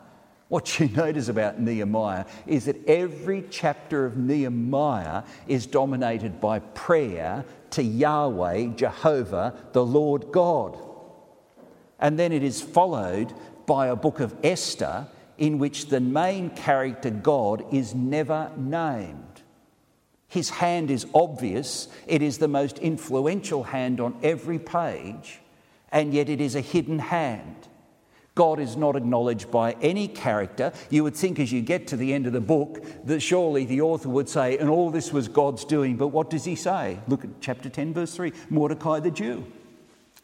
what 0.49 0.79
you 0.79 0.89
notice 0.95 1.29
about 1.29 1.61
Nehemiah 1.61 2.25
is 2.47 2.67
that 2.67 2.89
every 2.89 3.45
chapter 3.51 4.05
of 4.05 4.17
Nehemiah 4.17 5.25
is 5.49 5.67
dominated 5.67 6.41
by 6.41 6.61
prayer 6.61 7.45
to 7.71 7.83
Yahweh, 7.83 8.69
Jehovah, 8.77 9.55
the 9.73 9.85
Lord 9.85 10.33
God. 10.33 10.79
And 11.99 12.19
then 12.19 12.33
it 12.33 12.43
is 12.43 12.63
followed 12.63 13.33
by 13.67 13.89
a 13.89 13.97
book 13.97 14.21
of 14.21 14.35
Esther 14.45 15.09
in 15.39 15.59
which 15.59 15.87
the 15.87 16.01
main 16.01 16.51
character, 16.51 17.11
God, 17.11 17.65
is 17.73 17.95
never 17.95 18.51
named. 18.57 19.43
His 20.29 20.51
hand 20.51 20.91
is 20.91 21.07
obvious, 21.15 21.89
it 22.07 22.23
is 22.23 22.39
the 22.39 22.49
most 22.49 22.79
influential 22.79 23.63
hand 23.63 24.01
on 24.01 24.19
every 24.23 24.59
page, 24.59 25.41
and 25.93 26.13
yet 26.13 26.29
it 26.29 26.41
is 26.41 26.55
a 26.55 26.61
hidden 26.61 26.99
hand. 26.99 27.69
God 28.37 28.61
is 28.61 28.77
not 28.77 28.97
acknowledged 28.97 29.51
by 29.51 29.73
any 29.81 30.07
character. 30.07 30.71
You 30.91 31.05
would 31.05 31.17
think 31.17 31.41
as 31.41 31.51
you 31.51 31.63
get 31.63 31.87
to 31.89 31.97
the 31.97 32.13
end 32.13 32.27
of 32.27 32.35
the 32.35 32.41
book 32.41 32.85
that 33.07 33.21
surely 33.21 33.65
the 33.65 33.81
author 33.81 34.11
would 34.11 34.29
say, 34.29 34.59
and 34.59 34.69
all 34.69 34.91
this 34.91 35.11
was 35.11 35.27
God's 35.27 35.65
doing. 35.65 35.97
But 35.97 36.09
what 36.09 36.29
does 36.29 36.45
he 36.45 36.55
say? 36.55 36.99
Look 37.09 37.25
at 37.25 37.31
chapter 37.41 37.71
10, 37.71 37.95
verse 37.95 38.15
3 38.15 38.33
Mordecai 38.51 39.01
the 39.01 39.11
Jew, 39.11 39.51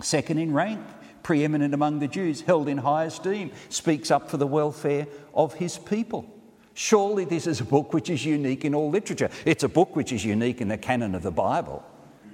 second 0.03 0.37
in 0.37 0.53
rank, 0.53 0.81
preeminent 1.23 1.73
among 1.73 2.01
the 2.01 2.07
Jews, 2.07 2.43
held 2.43 2.69
in 2.69 2.79
high 2.79 3.05
esteem, 3.05 3.51
speaks 3.71 4.11
up 4.11 4.31
for 4.31 4.37
the 4.37 4.47
welfare 4.47 5.07
of 5.33 5.55
his 5.55 5.79
people. 5.79 6.31
Surely 6.75 7.25
this 7.25 7.47
is 7.47 7.63
a 7.63 7.65
book 7.65 7.95
which 7.95 8.11
is 8.11 8.27
unique 8.27 8.67
in 8.67 8.75
all 8.75 8.91
literature. 8.91 9.31
It's 9.47 9.65
a 9.65 9.69
book 9.71 9.97
which 9.97 10.13
is 10.13 10.23
unique 10.23 10.61
in 10.61 10.69
the 10.69 10.77
canon 10.77 11.15
of 11.15 11.23
the 11.23 11.31
Bible. 11.31 11.83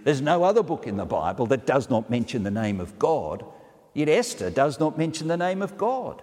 There's 0.03 0.21
no 0.21 0.43
other 0.43 0.65
book 0.65 0.89
in 0.89 0.97
the 0.97 1.05
Bible 1.05 1.47
that 1.47 1.67
does 1.67 1.89
not 1.89 2.11
mention 2.11 2.43
the 2.43 2.51
name 2.51 2.81
of 2.81 2.99
God 2.99 3.45
Yet 3.95 4.09
Esther 4.09 4.51
does 4.51 4.79
not 4.79 4.99
mention 4.99 5.29
the 5.29 5.37
name 5.37 5.63
of 5.63 5.77
God. 5.79 6.23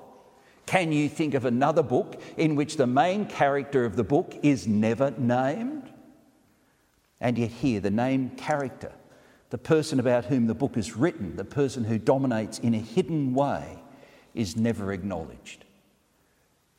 Can 0.66 0.92
you 0.92 1.10
think 1.10 1.34
of 1.34 1.46
another 1.46 1.84
book 1.84 2.20
in 2.38 2.56
which 2.56 2.78
the 2.78 2.88
main 2.88 3.26
character 3.26 3.86
of 3.86 3.96
the 3.96 4.04
book 4.04 4.36
is 4.42 4.68
never 4.68 5.12
named? 5.12 5.92
And 7.20 7.38
yet, 7.38 7.52
here, 7.52 7.80
the 7.80 7.92
name 7.92 8.32
character, 8.32 8.92
the 9.50 9.58
person 9.58 10.00
about 10.00 10.26
whom 10.26 10.48
the 10.48 10.56
book 10.56 10.76
is 10.76 10.96
written, 10.96 11.36
the 11.36 11.46
person 11.46 11.84
who 11.84 11.98
dominates 11.98 12.60
in 12.60 12.74
a 12.74 12.80
hidden 12.80 13.34
way, 13.34 13.82
is 14.34 14.58
never 14.58 14.92
acknowledged. 14.92 15.66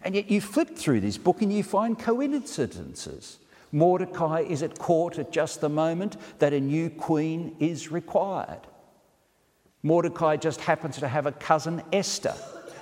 And 0.03 0.15
yet, 0.15 0.31
you 0.31 0.41
flip 0.41 0.77
through 0.77 1.01
this 1.01 1.17
book 1.17 1.41
and 1.41 1.53
you 1.53 1.63
find 1.63 1.99
coincidences. 1.99 3.39
Mordecai 3.73 4.41
is 4.41 4.63
at 4.63 4.79
court 4.79 5.19
at 5.19 5.33
just 5.33 5.61
the 5.61 5.69
moment 5.69 6.17
that 6.39 6.53
a 6.53 6.61
new 6.61 6.91
queen 6.91 7.57
is 7.59 7.91
required. 7.91 8.61
Mordecai 9.87 10.37
just 10.37 10.63
happens 10.63 10.99
to 10.99 11.07
have 11.07 11.27
a 11.27 11.33
cousin, 11.33 11.81
Esther. 11.93 12.35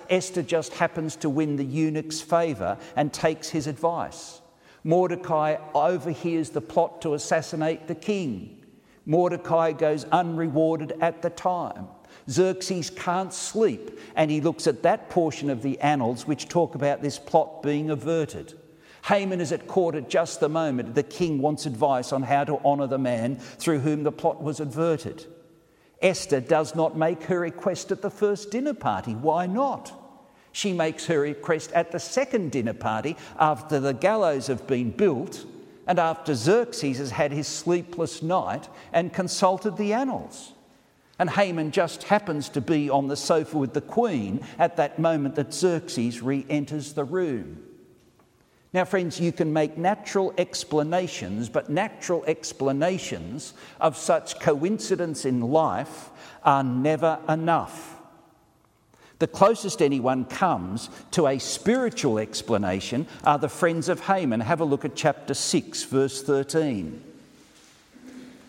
Esther 0.09 0.43
just 0.43 0.73
happens 0.73 1.17
to 1.17 1.29
win 1.29 1.57
the 1.57 1.65
eunuch's 1.65 2.23
favour 2.23 2.79
and 2.97 3.13
takes 3.13 3.51
his 3.51 3.67
advice. 3.67 4.41
Mordecai 4.85 5.57
overhears 5.75 6.49
the 6.49 6.63
plot 6.63 7.03
to 7.03 7.13
assassinate 7.13 7.89
the 7.89 7.95
king. 7.95 8.65
Mordecai 9.05 9.73
goes 9.73 10.05
unrewarded 10.05 10.95
at 11.03 11.21
the 11.21 11.29
time. 11.29 11.89
Xerxes 12.31 12.89
can't 12.89 13.35
sleep, 13.35 14.01
and 14.17 14.31
he 14.31 14.41
looks 14.41 14.67
at 14.67 14.83
that 14.85 15.11
portion 15.11 15.51
of 15.51 15.61
the 15.61 15.79
annals 15.81 16.27
which 16.27 16.49
talk 16.49 16.75
about 16.75 17.03
this 17.03 17.19
plot 17.19 17.63
being 17.63 17.91
averted. 17.91 18.59
Haman 19.05 19.43
is 19.43 19.53
at 19.53 19.69
court 19.69 19.95
at 19.95 20.09
just 20.09 20.41
the 20.41 20.49
moment 20.49 20.95
the 20.95 21.03
king 21.03 21.43
wants 21.43 21.67
advice 21.67 22.15
on 22.15 22.23
how 22.23 22.45
to 22.45 22.57
honour 22.65 22.87
the 22.87 22.97
man 22.97 23.37
through 23.37 23.81
whom 23.81 24.05
the 24.05 24.11
plot 24.11 24.43
was 24.43 24.59
averted. 24.59 25.27
Esther 26.05 26.41
does 26.41 26.75
not 26.75 26.99
make 26.99 27.23
her 27.25 27.41
request 27.41 27.91
at 27.91 28.03
the 28.03 28.11
first 28.11 28.51
dinner 28.51 28.75
party. 28.75 29.15
Why 29.15 29.47
not? 29.47 29.93
She 30.53 30.75
makes 30.75 31.07
her 31.07 31.19
request 31.19 31.73
at 31.73 31.91
the 31.91 31.99
second 31.99 32.53
dinner 32.53 32.75
party 32.75 33.17
after 33.41 33.81
the 33.81 33.95
gallows 33.95 34.47
have 34.49 34.67
been 34.67 34.91
built 34.91 35.47
and 35.87 35.99
after 35.99 36.35
Xerxes 36.35 36.99
has 36.99 37.11
had 37.11 37.33
his 37.33 37.49
sleepless 37.49 38.23
night 38.23 38.69
and 38.93 39.13
consulted 39.13 39.77
the 39.77 39.95
annals. 39.95 40.53
And 41.19 41.31
Haman 41.31 41.71
just 41.71 42.05
happens 42.05 42.51
to 42.51 42.61
be 42.61 42.91
on 42.91 43.09
the 43.09 43.17
sofa 43.17 43.57
with 43.57 43.73
the 43.73 43.81
queen 43.81 44.45
at 44.59 44.77
that 44.77 44.99
moment 44.99 45.37
that 45.37 45.55
Xerxes 45.55 46.21
re 46.23 46.45
enters 46.51 46.93
the 46.93 47.05
room. 47.05 47.63
Now, 48.75 48.85
friends, 48.85 49.21
you 49.21 49.31
can 49.31 49.53
make 49.53 49.79
natural 49.79 50.35
explanations, 50.37 51.49
but 51.49 51.71
natural 51.71 52.25
explanations 52.27 53.55
of 53.81 53.97
such 53.97 54.41
coincidence 54.41 55.25
in 55.25 55.41
life 55.41 56.11
are 56.43 56.65
never 56.65 57.21
enough. 57.29 57.97
The 59.21 59.29
closest 59.29 59.81
anyone 59.81 60.25
comes 60.25 60.91
to 61.13 61.29
a 61.29 61.39
spiritual 61.39 62.19
explanation 62.19 63.07
are 63.23 63.39
the 63.39 63.49
friends 63.49 63.89
of 63.89 64.01
Haman. 64.01 64.41
Have 64.41 64.61
a 64.61 64.65
look 64.65 64.85
at 64.85 64.97
chapter 64.97 65.35
6, 65.35 65.85
verse 65.85 66.21
13. 66.25 67.01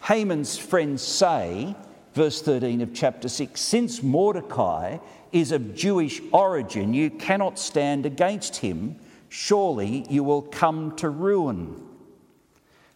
Haman's 0.05 0.57
friends 0.57 1.03
say, 1.03 1.75
verse 2.15 2.41
13 2.41 2.81
of 2.81 2.95
chapter 2.95 3.29
6, 3.29 3.61
since 3.61 4.01
Mordecai 4.01 4.97
is 5.31 5.51
of 5.51 5.75
Jewish 5.75 6.19
origin, 6.31 6.95
you 6.95 7.11
cannot 7.11 7.59
stand 7.59 8.07
against 8.07 8.55
him. 8.55 8.95
Surely 9.29 10.05
you 10.09 10.23
will 10.23 10.41
come 10.41 10.95
to 10.97 11.09
ruin. 11.09 11.81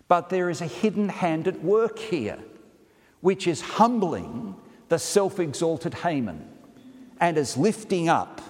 But 0.07 0.29
there 0.29 0.49
is 0.49 0.61
a 0.61 0.65
hidden 0.65 1.09
hand 1.09 1.47
at 1.47 1.63
work 1.63 1.99
here, 1.99 2.39
which 3.21 3.47
is 3.47 3.61
humbling 3.61 4.55
the 4.89 4.99
self 4.99 5.39
exalted 5.39 5.93
Haman 5.93 6.47
and 7.19 7.37
is 7.37 7.57
lifting 7.57 8.09
up 8.09 8.41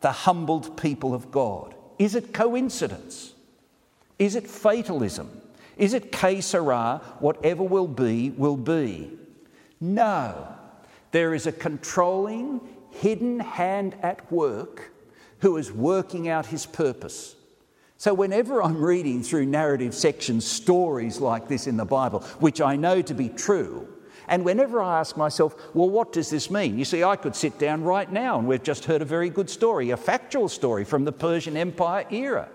the 0.00 0.12
humbled 0.12 0.76
people 0.76 1.14
of 1.14 1.30
God. 1.30 1.74
Is 1.98 2.14
it 2.14 2.32
coincidence? 2.32 3.34
Is 4.18 4.36
it 4.36 4.46
fatalism? 4.46 5.40
Is 5.76 5.94
it 5.94 6.12
que 6.12 6.42
sera? 6.42 7.00
Whatever 7.18 7.62
will 7.62 7.88
be, 7.88 8.30
will 8.30 8.56
be. 8.56 9.10
No. 9.80 10.48
There 11.10 11.34
is 11.34 11.46
a 11.46 11.52
controlling, 11.52 12.60
hidden 12.90 13.40
hand 13.40 13.96
at 14.02 14.30
work 14.30 14.92
who 15.42 15.58
is 15.58 15.70
working 15.70 16.28
out 16.28 16.46
his 16.46 16.66
purpose. 16.66 17.36
So, 17.98 18.14
whenever 18.14 18.62
I'm 18.62 18.82
reading 18.82 19.22
through 19.22 19.46
narrative 19.46 19.94
sections, 19.94 20.44
stories 20.44 21.20
like 21.20 21.46
this 21.46 21.66
in 21.66 21.76
the 21.76 21.84
Bible, 21.84 22.20
which 22.40 22.60
I 22.60 22.74
know 22.74 23.02
to 23.02 23.14
be 23.14 23.28
true, 23.28 23.86
and 24.28 24.44
whenever 24.44 24.80
I 24.80 25.00
ask 25.00 25.16
myself, 25.16 25.54
well, 25.74 25.90
what 25.90 26.12
does 26.12 26.30
this 26.30 26.50
mean? 26.50 26.78
You 26.78 26.84
see, 26.84 27.04
I 27.04 27.16
could 27.16 27.36
sit 27.36 27.58
down 27.58 27.84
right 27.84 28.10
now 28.10 28.38
and 28.38 28.48
we've 28.48 28.62
just 28.62 28.86
heard 28.86 29.02
a 29.02 29.04
very 29.04 29.28
good 29.28 29.50
story, 29.50 29.90
a 29.90 29.96
factual 29.96 30.48
story 30.48 30.84
from 30.84 31.04
the 31.04 31.12
Persian 31.12 31.56
Empire 31.56 32.06
era. 32.10 32.48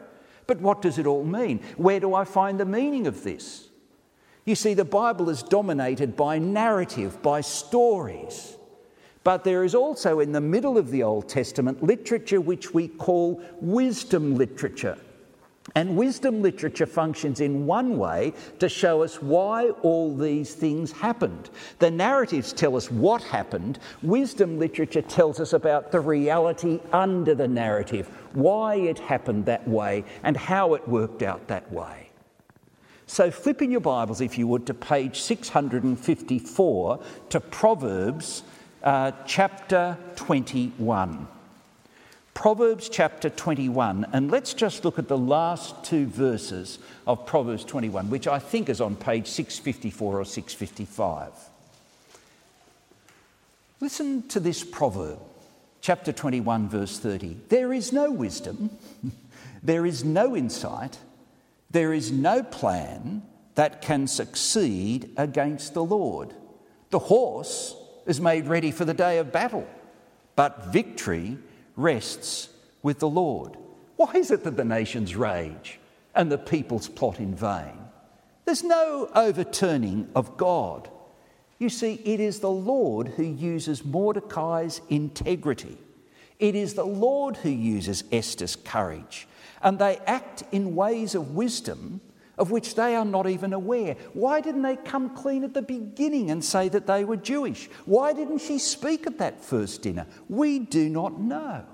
But 0.47 0.59
what 0.59 0.81
does 0.81 0.97
it 0.97 1.05
all 1.05 1.23
mean? 1.23 1.59
Where 1.75 1.99
do 1.99 2.13
I 2.13 2.23
find 2.23 2.59
the 2.59 2.65
meaning 2.65 3.05
of 3.05 3.23
this? 3.23 3.67
You 4.45 4.55
see, 4.55 4.73
the 4.73 4.85
Bible 4.85 5.29
is 5.29 5.43
dominated 5.43 6.15
by 6.15 6.39
narrative, 6.39 7.21
by 7.21 7.41
stories. 7.41 8.56
But 9.27 9.43
there 9.43 9.65
is 9.65 9.75
also 9.75 10.21
in 10.21 10.31
the 10.31 10.39
middle 10.39 10.77
of 10.77 10.89
the 10.89 11.03
Old 11.03 11.27
Testament 11.27 11.83
literature 11.83 12.39
which 12.39 12.73
we 12.73 12.87
call 12.87 13.43
wisdom 13.59 14.37
literature. 14.37 14.97
And 15.75 15.97
wisdom 15.97 16.41
literature 16.41 16.85
functions 16.85 17.41
in 17.41 17.65
one 17.65 17.97
way 17.97 18.31
to 18.59 18.69
show 18.69 19.03
us 19.03 19.21
why 19.21 19.71
all 19.81 20.15
these 20.15 20.53
things 20.53 20.93
happened. 20.93 21.49
The 21.79 21.91
narratives 21.91 22.53
tell 22.53 22.77
us 22.77 22.89
what 22.89 23.21
happened, 23.21 23.79
wisdom 24.01 24.59
literature 24.59 25.01
tells 25.01 25.41
us 25.41 25.51
about 25.51 25.91
the 25.91 25.99
reality 25.99 26.79
under 26.93 27.35
the 27.35 27.49
narrative, 27.49 28.07
why 28.31 28.75
it 28.75 28.97
happened 28.97 29.45
that 29.47 29.67
way, 29.67 30.05
and 30.23 30.37
how 30.37 30.73
it 30.73 30.87
worked 30.87 31.21
out 31.21 31.49
that 31.49 31.69
way. 31.69 32.11
So, 33.07 33.29
flip 33.29 33.61
in 33.61 33.71
your 33.71 33.81
Bibles, 33.81 34.21
if 34.21 34.37
you 34.37 34.47
would, 34.47 34.65
to 34.67 34.73
page 34.73 35.19
654 35.19 36.99
to 37.29 37.39
Proverbs 37.41 38.43
uh, 38.83 39.11
chapter 39.25 39.97
21. 40.15 41.27
Proverbs 42.33 42.87
chapter 42.87 43.31
21, 43.31 44.05
and 44.13 44.29
let's 44.29 44.53
just 44.53 44.85
look 44.85 44.99
at 44.99 45.07
the 45.07 45.17
last 45.17 45.83
two 45.83 46.05
verses 46.05 46.77
of 47.07 47.25
Proverbs 47.25 47.65
21, 47.65 48.11
which 48.11 48.27
I 48.27 48.37
think 48.37 48.69
is 48.69 48.79
on 48.79 48.95
page 48.95 49.25
654 49.25 50.19
or 50.19 50.23
655. 50.23 51.31
Listen 53.79 54.27
to 54.27 54.39
this 54.39 54.63
proverb, 54.63 55.17
chapter 55.81 56.11
21, 56.11 56.69
verse 56.69 56.99
30. 56.99 57.37
There 57.49 57.73
is 57.73 57.91
no 57.91 58.11
wisdom, 58.11 58.69
there 59.63 59.87
is 59.87 60.03
no 60.03 60.35
insight, 60.35 60.99
there 61.71 61.91
is 61.91 62.11
no 62.11 62.43
plan 62.43 63.23
that 63.55 63.81
can 63.81 64.05
succeed 64.05 65.09
against 65.17 65.73
the 65.73 65.83
Lord. 65.83 66.35
The 66.91 66.99
horse 66.99 67.75
is 68.07 68.19
made 68.19 68.47
ready 68.47 68.71
for 68.71 68.85
the 68.85 68.93
day 68.93 69.19
of 69.19 69.31
battle, 69.31 69.67
but 70.35 70.67
victory 70.67 71.37
rests 71.75 72.49
with 72.81 72.99
the 72.99 73.09
Lord. 73.09 73.57
Why 73.97 74.13
is 74.13 74.31
it 74.31 74.43
that 74.43 74.57
the 74.57 74.65
nations 74.65 75.15
rage 75.15 75.79
and 76.15 76.31
the 76.31 76.37
peoples 76.37 76.87
plot 76.87 77.19
in 77.19 77.35
vain? 77.35 77.77
There's 78.45 78.63
no 78.63 79.09
overturning 79.13 80.09
of 80.15 80.37
God. 80.37 80.89
You 81.59 81.69
see, 81.69 81.95
it 82.05 82.19
is 82.19 82.39
the 82.39 82.49
Lord 82.49 83.09
who 83.09 83.23
uses 83.23 83.83
Mordecai's 83.83 84.79
integrity. 84.89 85.77
It 86.39 86.55
is 86.55 86.75
the 86.75 86.85
Lord 86.85 87.35
who 87.37 87.49
uses 87.49 88.03
Esther's 88.11 88.55
courage. 88.55 89.27
And 89.61 89.79
they 89.79 89.97
act 90.05 90.43
in 90.51 90.75
ways 90.75 91.13
of 91.15 91.35
wisdom 91.35 91.99
of 92.37 92.51
which 92.51 92.75
they 92.75 92.95
are 92.95 93.05
not 93.05 93.27
even 93.27 93.53
aware. 93.53 93.95
Why 94.13 94.41
didn't 94.41 94.61
they 94.61 94.75
come 94.75 95.15
clean 95.15 95.43
at 95.43 95.53
the 95.53 95.61
beginning 95.61 96.31
and 96.31 96.43
say 96.43 96.69
that 96.69 96.87
they 96.87 97.03
were 97.03 97.17
Jewish? 97.17 97.69
Why 97.85 98.13
didn't 98.13 98.39
she 98.39 98.59
speak 98.59 99.07
at 99.07 99.17
that 99.19 99.43
first 99.43 99.81
dinner? 99.81 100.05
We 100.29 100.59
do 100.59 100.89
not 100.89 101.19
know. 101.19 101.65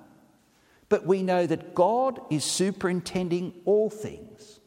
But 0.90 1.06
we 1.06 1.24
know 1.24 1.46
that 1.48 1.74
God 1.74 2.22
is 2.30 2.44
superintending 2.44 3.54
all 3.66 3.90
things. 3.90 4.60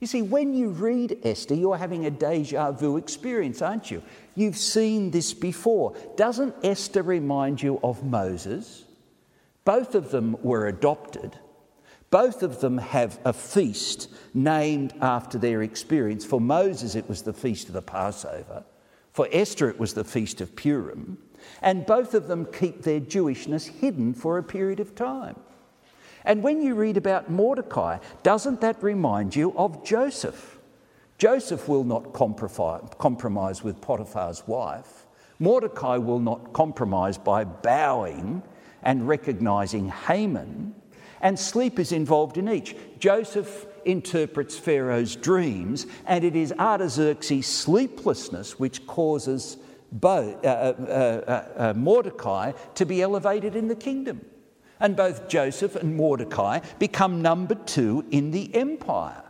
You 0.00 0.06
see, 0.06 0.22
when 0.22 0.54
you 0.54 0.70
read 0.70 1.18
Esther, 1.22 1.54
you're 1.54 1.76
having 1.76 2.04
a 2.04 2.10
deja 2.10 2.72
vu 2.72 2.96
experience, 2.96 3.62
aren't 3.62 3.90
you? 3.90 4.02
You've 4.34 4.56
seen 4.56 5.10
this 5.10 5.32
before. 5.32 5.96
Doesn't 6.16 6.54
Esther 6.62 7.02
remind 7.02 7.62
you 7.62 7.80
of 7.82 8.04
Moses? 8.04 8.84
Both 9.64 9.94
of 9.94 10.10
them 10.10 10.36
were 10.42 10.66
adopted. 10.66 11.38
Both 12.14 12.44
of 12.44 12.60
them 12.60 12.78
have 12.78 13.18
a 13.24 13.32
feast 13.32 14.08
named 14.34 14.94
after 15.00 15.36
their 15.36 15.64
experience. 15.64 16.24
For 16.24 16.40
Moses, 16.40 16.94
it 16.94 17.08
was 17.08 17.22
the 17.22 17.32
feast 17.32 17.66
of 17.66 17.74
the 17.74 17.82
Passover. 17.82 18.62
For 19.12 19.26
Esther, 19.32 19.68
it 19.68 19.80
was 19.80 19.94
the 19.94 20.04
feast 20.04 20.40
of 20.40 20.54
Purim. 20.54 21.18
And 21.60 21.84
both 21.84 22.14
of 22.14 22.28
them 22.28 22.46
keep 22.46 22.82
their 22.82 23.00
Jewishness 23.00 23.66
hidden 23.66 24.14
for 24.14 24.38
a 24.38 24.44
period 24.44 24.78
of 24.78 24.94
time. 24.94 25.34
And 26.24 26.44
when 26.44 26.62
you 26.62 26.76
read 26.76 26.96
about 26.96 27.30
Mordecai, 27.30 27.98
doesn't 28.22 28.60
that 28.60 28.80
remind 28.80 29.34
you 29.34 29.52
of 29.58 29.84
Joseph? 29.84 30.60
Joseph 31.18 31.66
will 31.66 31.82
not 31.82 32.12
compromise 32.12 33.64
with 33.64 33.80
Potiphar's 33.80 34.46
wife. 34.46 35.08
Mordecai 35.40 35.96
will 35.96 36.20
not 36.20 36.52
compromise 36.52 37.18
by 37.18 37.42
bowing 37.42 38.44
and 38.84 39.08
recognizing 39.08 39.88
Haman 39.88 40.76
and 41.24 41.38
sleep 41.38 41.78
is 41.80 41.90
involved 41.90 42.36
in 42.36 42.48
each. 42.48 42.76
Joseph 43.00 43.66
interprets 43.86 44.56
Pharaoh's 44.58 45.16
dreams, 45.16 45.86
and 46.06 46.22
it 46.22 46.36
is 46.36 46.52
Artaxerxes' 46.52 47.46
sleeplessness 47.46 48.58
which 48.58 48.86
causes 48.86 49.56
uh, 50.02 50.06
uh, 50.06 50.46
uh, 50.46 51.44
uh, 51.56 51.72
Mordecai 51.74 52.52
to 52.74 52.84
be 52.84 53.00
elevated 53.00 53.56
in 53.56 53.68
the 53.68 53.74
kingdom. 53.74 54.24
And 54.78 54.96
both 54.96 55.28
Joseph 55.28 55.76
and 55.76 55.96
Mordecai 55.96 56.60
become 56.78 57.22
number 57.22 57.54
two 57.54 58.04
in 58.10 58.30
the 58.30 58.54
empire. 58.54 59.22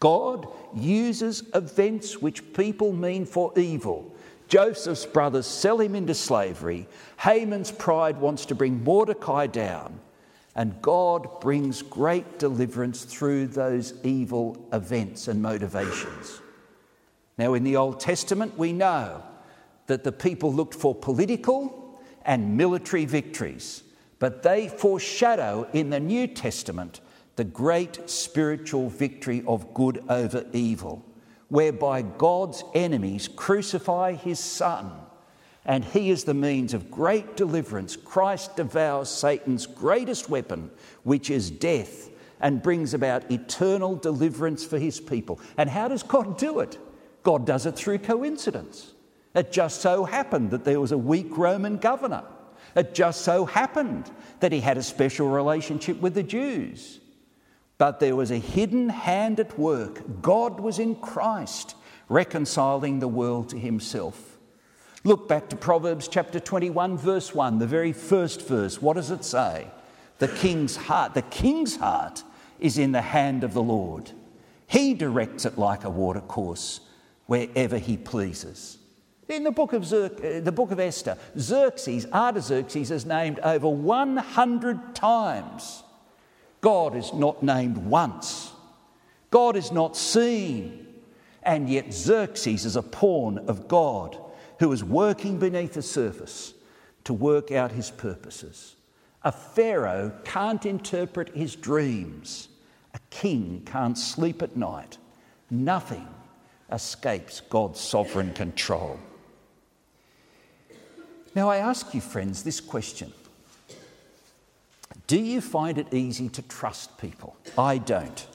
God 0.00 0.46
uses 0.74 1.42
events 1.54 2.22
which 2.22 2.54
people 2.54 2.92
mean 2.92 3.26
for 3.26 3.52
evil. 3.58 4.14
Joseph's 4.48 5.06
brothers 5.06 5.46
sell 5.46 5.80
him 5.80 5.94
into 5.94 6.14
slavery. 6.14 6.86
Haman's 7.18 7.72
pride 7.72 8.18
wants 8.18 8.46
to 8.46 8.54
bring 8.54 8.84
Mordecai 8.84 9.46
down. 9.46 10.00
And 10.56 10.80
God 10.80 11.40
brings 11.40 11.82
great 11.82 12.38
deliverance 12.38 13.04
through 13.04 13.48
those 13.48 13.94
evil 14.04 14.68
events 14.72 15.26
and 15.26 15.42
motivations. 15.42 16.40
Now, 17.36 17.54
in 17.54 17.64
the 17.64 17.76
Old 17.76 17.98
Testament, 17.98 18.56
we 18.56 18.72
know 18.72 19.22
that 19.86 20.04
the 20.04 20.12
people 20.12 20.52
looked 20.52 20.74
for 20.74 20.94
political 20.94 22.00
and 22.24 22.56
military 22.56 23.04
victories, 23.04 23.82
but 24.18 24.42
they 24.42 24.68
foreshadow 24.68 25.68
in 25.72 25.90
the 25.90 26.00
New 26.00 26.26
Testament 26.28 27.00
the 27.36 27.44
great 27.44 28.08
spiritual 28.08 28.88
victory 28.88 29.42
of 29.46 29.74
good 29.74 30.04
over 30.08 30.46
evil, 30.52 31.04
whereby 31.48 32.02
God's 32.02 32.62
enemies 32.74 33.28
crucify 33.28 34.12
his 34.12 34.38
Son 34.38 34.92
and 35.66 35.84
he 35.84 36.10
is 36.10 36.24
the 36.24 36.34
means 36.34 36.74
of 36.74 36.90
great 36.90 37.36
deliverance. 37.36 37.96
Christ 37.96 38.56
devours 38.56 39.08
Satan's 39.08 39.66
greatest 39.66 40.28
weapon, 40.28 40.70
which 41.04 41.30
is 41.30 41.50
death, 41.50 42.10
and 42.40 42.62
brings 42.62 42.92
about 42.92 43.30
eternal 43.30 43.96
deliverance 43.96 44.64
for 44.64 44.78
his 44.78 45.00
people. 45.00 45.40
And 45.56 45.70
how 45.70 45.88
does 45.88 46.02
God 46.02 46.36
do 46.36 46.60
it? 46.60 46.78
God 47.22 47.46
does 47.46 47.64
it 47.64 47.76
through 47.76 47.98
coincidence. 47.98 48.92
It 49.34 49.50
just 49.50 49.80
so 49.80 50.04
happened 50.04 50.50
that 50.50 50.64
there 50.64 50.80
was 50.80 50.92
a 50.92 50.98
weak 50.98 51.36
Roman 51.36 51.78
governor. 51.78 52.24
It 52.76 52.94
just 52.94 53.22
so 53.22 53.46
happened 53.46 54.10
that 54.40 54.52
he 54.52 54.60
had 54.60 54.76
a 54.76 54.82
special 54.82 55.28
relationship 55.28 56.00
with 56.00 56.14
the 56.14 56.22
Jews. 56.22 57.00
But 57.78 58.00
there 58.00 58.16
was 58.16 58.30
a 58.30 58.38
hidden 58.38 58.88
hand 58.90 59.40
at 59.40 59.58
work. 59.58 60.02
God 60.20 60.60
was 60.60 60.78
in 60.78 60.96
Christ, 60.96 61.74
reconciling 62.08 62.98
the 62.98 63.08
world 63.08 63.48
to 63.50 63.58
himself. 63.58 64.33
Look 65.06 65.28
back 65.28 65.50
to 65.50 65.56
Proverbs 65.56 66.08
chapter 66.08 66.40
21, 66.40 66.96
verse 66.96 67.34
1, 67.34 67.58
the 67.58 67.66
very 67.66 67.92
first 67.92 68.48
verse. 68.48 68.80
What 68.80 68.94
does 68.94 69.10
it 69.10 69.22
say? 69.22 69.66
The 70.18 70.28
king's 70.28 70.76
heart, 70.76 71.12
the 71.12 71.20
king's 71.20 71.76
heart 71.76 72.22
is 72.58 72.78
in 72.78 72.92
the 72.92 73.02
hand 73.02 73.44
of 73.44 73.52
the 73.52 73.62
Lord. 73.62 74.12
He 74.66 74.94
directs 74.94 75.44
it 75.44 75.58
like 75.58 75.84
a 75.84 75.90
watercourse 75.90 76.80
wherever 77.26 77.76
he 77.76 77.98
pleases. 77.98 78.78
In 79.28 79.44
the 79.44 79.50
book 79.50 79.74
of, 79.74 79.92
uh, 79.92 80.08
the 80.40 80.52
book 80.52 80.70
of 80.70 80.80
Esther, 80.80 81.18
Xerxes, 81.38 82.06
Artaxerxes 82.10 82.90
is 82.90 83.04
named 83.04 83.40
over 83.40 83.68
100 83.68 84.94
times. 84.94 85.82
God 86.62 86.96
is 86.96 87.12
not 87.12 87.42
named 87.42 87.76
once. 87.76 88.52
God 89.30 89.54
is 89.56 89.70
not 89.70 89.98
seen. 89.98 90.86
And 91.42 91.68
yet 91.68 91.92
Xerxes 91.92 92.64
is 92.64 92.76
a 92.76 92.82
pawn 92.82 93.36
of 93.48 93.68
God 93.68 94.18
who 94.64 94.72
is 94.72 94.82
working 94.82 95.38
beneath 95.38 95.74
the 95.74 95.82
surface 95.82 96.54
to 97.04 97.12
work 97.12 97.52
out 97.52 97.70
his 97.70 97.90
purposes. 97.90 98.76
A 99.22 99.30
Pharaoh 99.30 100.10
can't 100.24 100.64
interpret 100.64 101.36
his 101.36 101.54
dreams. 101.54 102.48
A 102.94 102.98
king 103.10 103.60
can't 103.66 103.98
sleep 103.98 104.40
at 104.40 104.56
night. 104.56 104.96
Nothing 105.50 106.08
escapes 106.72 107.42
God's 107.42 107.78
sovereign 107.78 108.32
control. 108.32 108.98
Now, 111.34 111.50
I 111.50 111.58
ask 111.58 111.92
you, 111.92 112.00
friends, 112.00 112.42
this 112.42 112.62
question 112.62 113.12
Do 115.06 115.20
you 115.20 115.42
find 115.42 115.76
it 115.76 115.92
easy 115.92 116.30
to 116.30 116.40
trust 116.40 116.96
people? 116.96 117.36
I 117.58 117.76
don't. 117.76 118.26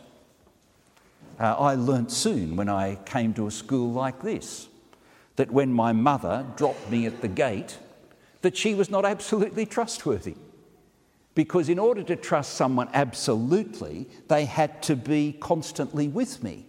Uh, 1.40 1.56
I 1.56 1.74
learnt 1.74 2.12
soon 2.12 2.56
when 2.56 2.70
I 2.70 3.00
came 3.06 3.34
to 3.34 3.48
a 3.48 3.52
school 3.52 3.92
like 3.92 4.22
this 4.22 4.68
that 5.40 5.52
when 5.52 5.72
my 5.72 5.94
mother 5.94 6.46
dropped 6.58 6.92
me 6.92 7.06
at 7.06 7.22
the 7.22 7.28
gate, 7.30 7.78
that 8.42 8.58
she 8.58 8.76
was 8.76 8.90
not 8.90 9.06
absolutely 9.06 9.66
trustworthy. 9.66 10.36
Because 11.34 11.70
in 11.70 11.80
order 11.80 12.04
to 12.04 12.18
trust 12.18 12.56
someone 12.56 12.90
absolutely, 12.94 14.10
they 14.28 14.44
had 14.44 14.84
to 14.84 14.98
be 14.98 15.38
constantly 15.40 16.10
with 16.10 16.44
me. 16.44 16.66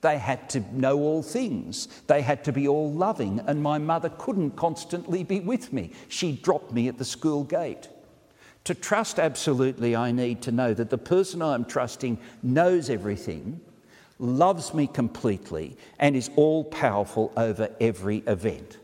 They 0.00 0.18
had 0.18 0.48
to 0.50 0.60
know 0.72 0.96
all 1.00 1.24
things. 1.24 1.88
They 2.06 2.22
had 2.22 2.44
to 2.44 2.52
be 2.52 2.68
all 2.68 2.92
loving, 2.92 3.40
and 3.48 3.60
my 3.60 3.78
mother 3.78 4.10
couldn't 4.10 4.52
constantly 4.52 5.24
be 5.24 5.40
with 5.40 5.72
me. 5.72 5.90
She 6.06 6.36
dropped 6.36 6.72
me 6.72 6.86
at 6.86 6.98
the 6.98 7.04
school 7.04 7.42
gate. 7.42 7.88
To 8.62 8.76
trust 8.76 9.18
absolutely, 9.18 9.96
I 9.96 10.12
need 10.12 10.40
to 10.42 10.52
know 10.52 10.72
that 10.72 10.90
the 10.90 10.98
person 10.98 11.42
I'm 11.42 11.64
trusting 11.64 12.18
knows 12.44 12.90
everything, 12.90 13.60
loves 14.24 14.74
me 14.74 14.86
completely, 14.86 15.76
and 15.98 16.16
is 16.16 16.30
all 16.36 16.64
powerful 16.64 17.32
over 17.36 17.68
every 17.80 18.18
event. 18.26 18.78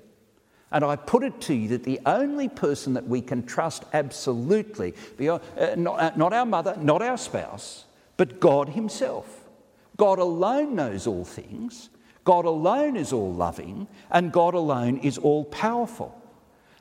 And 0.73 0.85
I 0.85 0.97
put 0.97 1.25
it 1.25 1.41
to 1.43 1.55
you 1.55 1.69
that 1.69 1.83
the 1.83 2.01
only 2.07 2.49
person 2.49 2.95
that 2.95 3.09
we 3.09 3.21
can 3.21 3.45
trust 3.45 3.85
absolutely, 3.93 4.95
uh, 5.21 5.39
uh, 5.59 5.75
not 5.77 6.33
our 6.33 6.47
mother, 6.47 6.77
not 6.81 7.03
our 7.03 7.19
spouse, 7.19 7.87
but 8.17 8.39
God 8.39 8.69
Himself. 8.69 9.49
God 9.97 10.19
alone 10.19 10.77
knows 10.77 11.07
all 11.07 11.25
things, 11.25 11.91
God 12.25 12.45
alone 12.45 12.97
is 12.97 13.13
all 13.13 13.33
loving, 13.33 13.89
and 14.11 14.33
God 14.33 14.55
alone 14.55 14.99
is 14.99 15.19
all 15.19 15.45
powerful. 15.45 16.17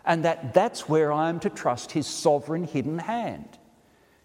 And 0.05 0.23
that, 0.23 0.53
that's 0.53 0.87
where 0.87 1.11
I 1.11 1.29
am 1.29 1.39
to 1.41 1.49
trust 1.49 1.91
His 1.91 2.07
sovereign 2.07 2.63
hidden 2.65 2.99
hand. 2.99 3.57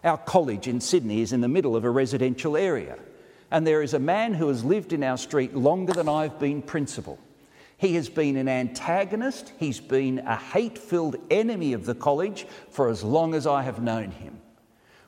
Our 0.02 0.18
college 0.18 0.68
in 0.68 0.80
Sydney 0.80 1.22
is 1.22 1.32
in 1.32 1.40
the 1.40 1.48
middle 1.48 1.74
of 1.74 1.84
a 1.84 1.90
residential 1.90 2.56
area, 2.56 2.98
and 3.54 3.64
there 3.64 3.82
is 3.82 3.94
a 3.94 4.00
man 4.00 4.34
who 4.34 4.48
has 4.48 4.64
lived 4.64 4.92
in 4.92 5.04
our 5.04 5.16
street 5.16 5.54
longer 5.54 5.92
than 5.92 6.08
I've 6.08 6.40
been 6.40 6.60
principal. 6.60 7.20
He 7.76 7.94
has 7.94 8.08
been 8.08 8.36
an 8.36 8.48
antagonist, 8.48 9.52
he's 9.58 9.78
been 9.78 10.18
a 10.18 10.34
hate 10.34 10.76
filled 10.76 11.14
enemy 11.30 11.72
of 11.72 11.86
the 11.86 11.94
college 11.94 12.48
for 12.70 12.88
as 12.88 13.04
long 13.04 13.32
as 13.32 13.46
I 13.46 13.62
have 13.62 13.80
known 13.80 14.10
him. 14.10 14.40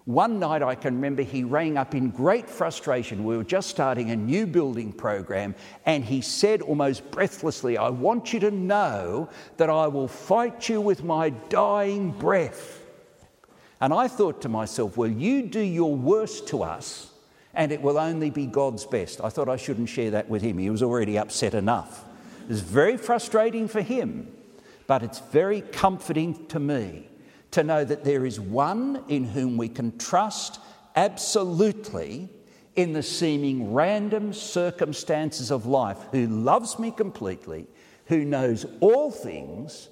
One 0.05 0.39
night 0.39 0.63
I 0.63 0.77
can 0.77 0.95
remember 0.95 1.23
he 1.23 1.43
rang 1.43 1.77
up 1.77 1.93
in 1.93 2.11
great 2.11 2.49
frustration. 2.49 3.25
We 3.25 3.37
were 3.37 3.43
just 3.43 3.69
starting 3.69 4.13
a 4.13 4.17
new 4.17 4.47
building 4.47 4.93
program, 4.93 5.57
and 5.85 6.05
he 6.05 6.21
said 6.21 6.63
almost 6.63 7.11
breathlessly, 7.11 7.77
I 7.77 7.89
want 7.89 8.33
you 8.33 8.39
to 8.39 8.53
know 8.53 9.29
that 9.57 9.71
I 9.71 9.89
will 9.89 10.07
fight 10.07 10.69
you 10.69 10.81
with 10.81 11.03
my 11.03 11.31
dying 11.31 12.13
breath. 12.13 12.81
And 13.81 13.93
I 13.93 14.07
thought 14.07 14.43
to 14.43 14.49
myself, 14.49 14.97
well, 14.97 15.11
you 15.11 15.43
do 15.43 15.59
your 15.59 15.97
worst 15.97 16.47
to 16.49 16.63
us, 16.63 17.11
and 17.57 17.73
it 17.73 17.81
will 17.83 17.99
only 17.99 18.31
be 18.31 18.47
God's 18.47 18.85
best. 18.85 19.21
I 19.25 19.31
thought 19.31 19.49
I 19.49 19.57
shouldn't 19.57 19.89
share 19.89 20.11
that 20.13 20.29
with 20.29 20.43
him. 20.43 20.59
He 20.59 20.71
was 20.71 20.83
already 20.83 21.19
upset 21.19 21.55
enough. 21.55 22.05
It 22.43 22.49
was 22.51 22.61
very 22.61 22.97
frustrating 22.97 23.67
for 23.67 23.81
him, 23.81 24.31
but 24.87 25.03
it's 25.03 25.19
very 25.19 25.63
comforting 25.63 26.47
to 26.49 26.61
me 26.61 27.09
to 27.53 27.65
know 27.65 27.83
that 27.83 28.05
there 28.05 28.27
is 28.27 28.39
one 28.39 29.03
in 29.09 29.25
whom 29.25 29.57
we 29.57 29.69
can 29.69 29.97
trust 29.99 30.61
absolutely 30.95 32.29
in 32.77 32.93
the 32.93 33.03
seeming 33.03 33.73
random 33.73 34.35
circumstances 34.35 35.51
of 35.51 35.65
life, 35.65 35.99
who 36.13 36.27
loves 36.27 36.79
me 36.79 36.91
completely, 36.91 37.67
who 38.07 38.23
knows 38.23 38.67
all 38.81 39.11
things, 39.11 39.89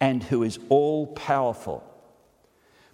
and 0.00 0.22
who 0.22 0.44
is 0.44 0.60
all 0.68 1.08
powerful. 1.08 1.82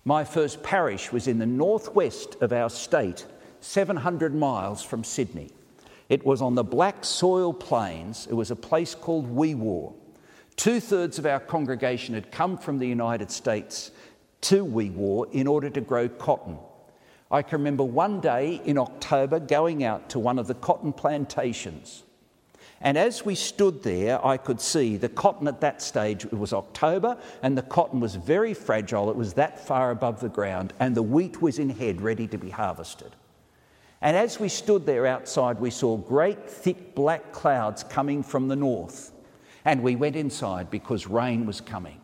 My 0.07 0.25
first 0.25 0.63
parish 0.63 1.13
was 1.13 1.29
in 1.29 1.39
the 1.39 1.47
northwest 1.47 2.37
of 2.41 2.53
our 2.53 2.71
state, 2.71 3.27
700 3.64 4.35
miles 4.35 4.83
from 4.83 5.03
Sydney. 5.03 5.50
It 6.09 6.24
was 6.24 6.42
on 6.42 6.55
the 6.55 6.62
black 6.62 7.05
soil 7.05 7.53
plains. 7.53 8.27
It 8.29 8.35
was 8.35 8.50
a 8.50 8.57
place 8.57 8.94
called 8.94 9.29
Wee 9.29 9.55
Waa. 9.55 9.92
Two 10.57 10.81
thirds 10.81 11.18
of 11.18 11.27
our 11.27 11.40
congregation 11.40 12.14
had 12.14 12.31
come 12.31 12.59
from 12.59 12.79
the 12.79 12.87
United 12.87 13.31
States 13.31 13.90
to 14.42 14.64
Wee 14.64 14.90
Waa 14.90 15.24
in 15.33 15.46
order 15.46 15.70
to 15.70 15.81
grow 15.81 16.09
cotton. 16.09 16.59
I 17.31 17.40
can 17.40 17.59
remember 17.59 17.85
one 17.85 18.20
day 18.20 18.61
in 18.64 18.77
October 18.77 19.40
going 19.40 19.83
out 19.83 20.11
to 20.11 20.18
one 20.18 20.38
of 20.38 20.46
the 20.46 20.55
cotton 20.55 20.92
plantations. 20.92 22.03
And 22.83 22.98
as 22.98 23.24
we 23.24 23.35
stood 23.35 23.83
there, 23.83 24.24
I 24.24 24.37
could 24.37 24.61
see 24.61 24.98
the 24.98 25.09
cotton 25.09 25.48
at 25.48 25.62
that 25.62 25.81
stage, 25.81 26.27
it 26.27 26.35
was 26.35 26.53
October, 26.53 27.16
and 27.42 27.57
the 27.57 27.62
cotton 27.62 27.98
was 27.98 28.14
very 28.14 28.53
fragile. 28.53 29.09
It 29.09 29.16
was 29.16 29.33
that 29.35 29.66
far 29.66 29.90
above 29.90 30.20
the 30.20 30.29
ground, 30.29 30.74
and 30.79 30.94
the 30.94 31.03
wheat 31.03 31.40
was 31.40 31.59
in 31.59 31.70
head, 31.70 32.03
ready 32.03 32.29
to 32.29 32.37
be 32.37 32.50
harvested. 32.50 33.16
And 34.05 34.19
as 34.19 34.38
we 34.38 34.51
stood 34.51 34.85
there 34.85 35.07
outside, 35.07 35.59
we 35.59 35.71
saw 35.71 35.97
great, 35.97 36.49
thick 36.49 36.95
black 36.95 37.33
clouds 37.33 37.83
coming 37.83 38.23
from 38.23 38.49
the 38.49 38.55
north. 38.55 39.12
And 39.64 39.83
we 39.83 39.97
went 39.97 40.14
inside 40.14 40.71
because 40.71 41.07
rain 41.07 41.47
was 41.47 41.62
coming. 41.62 41.99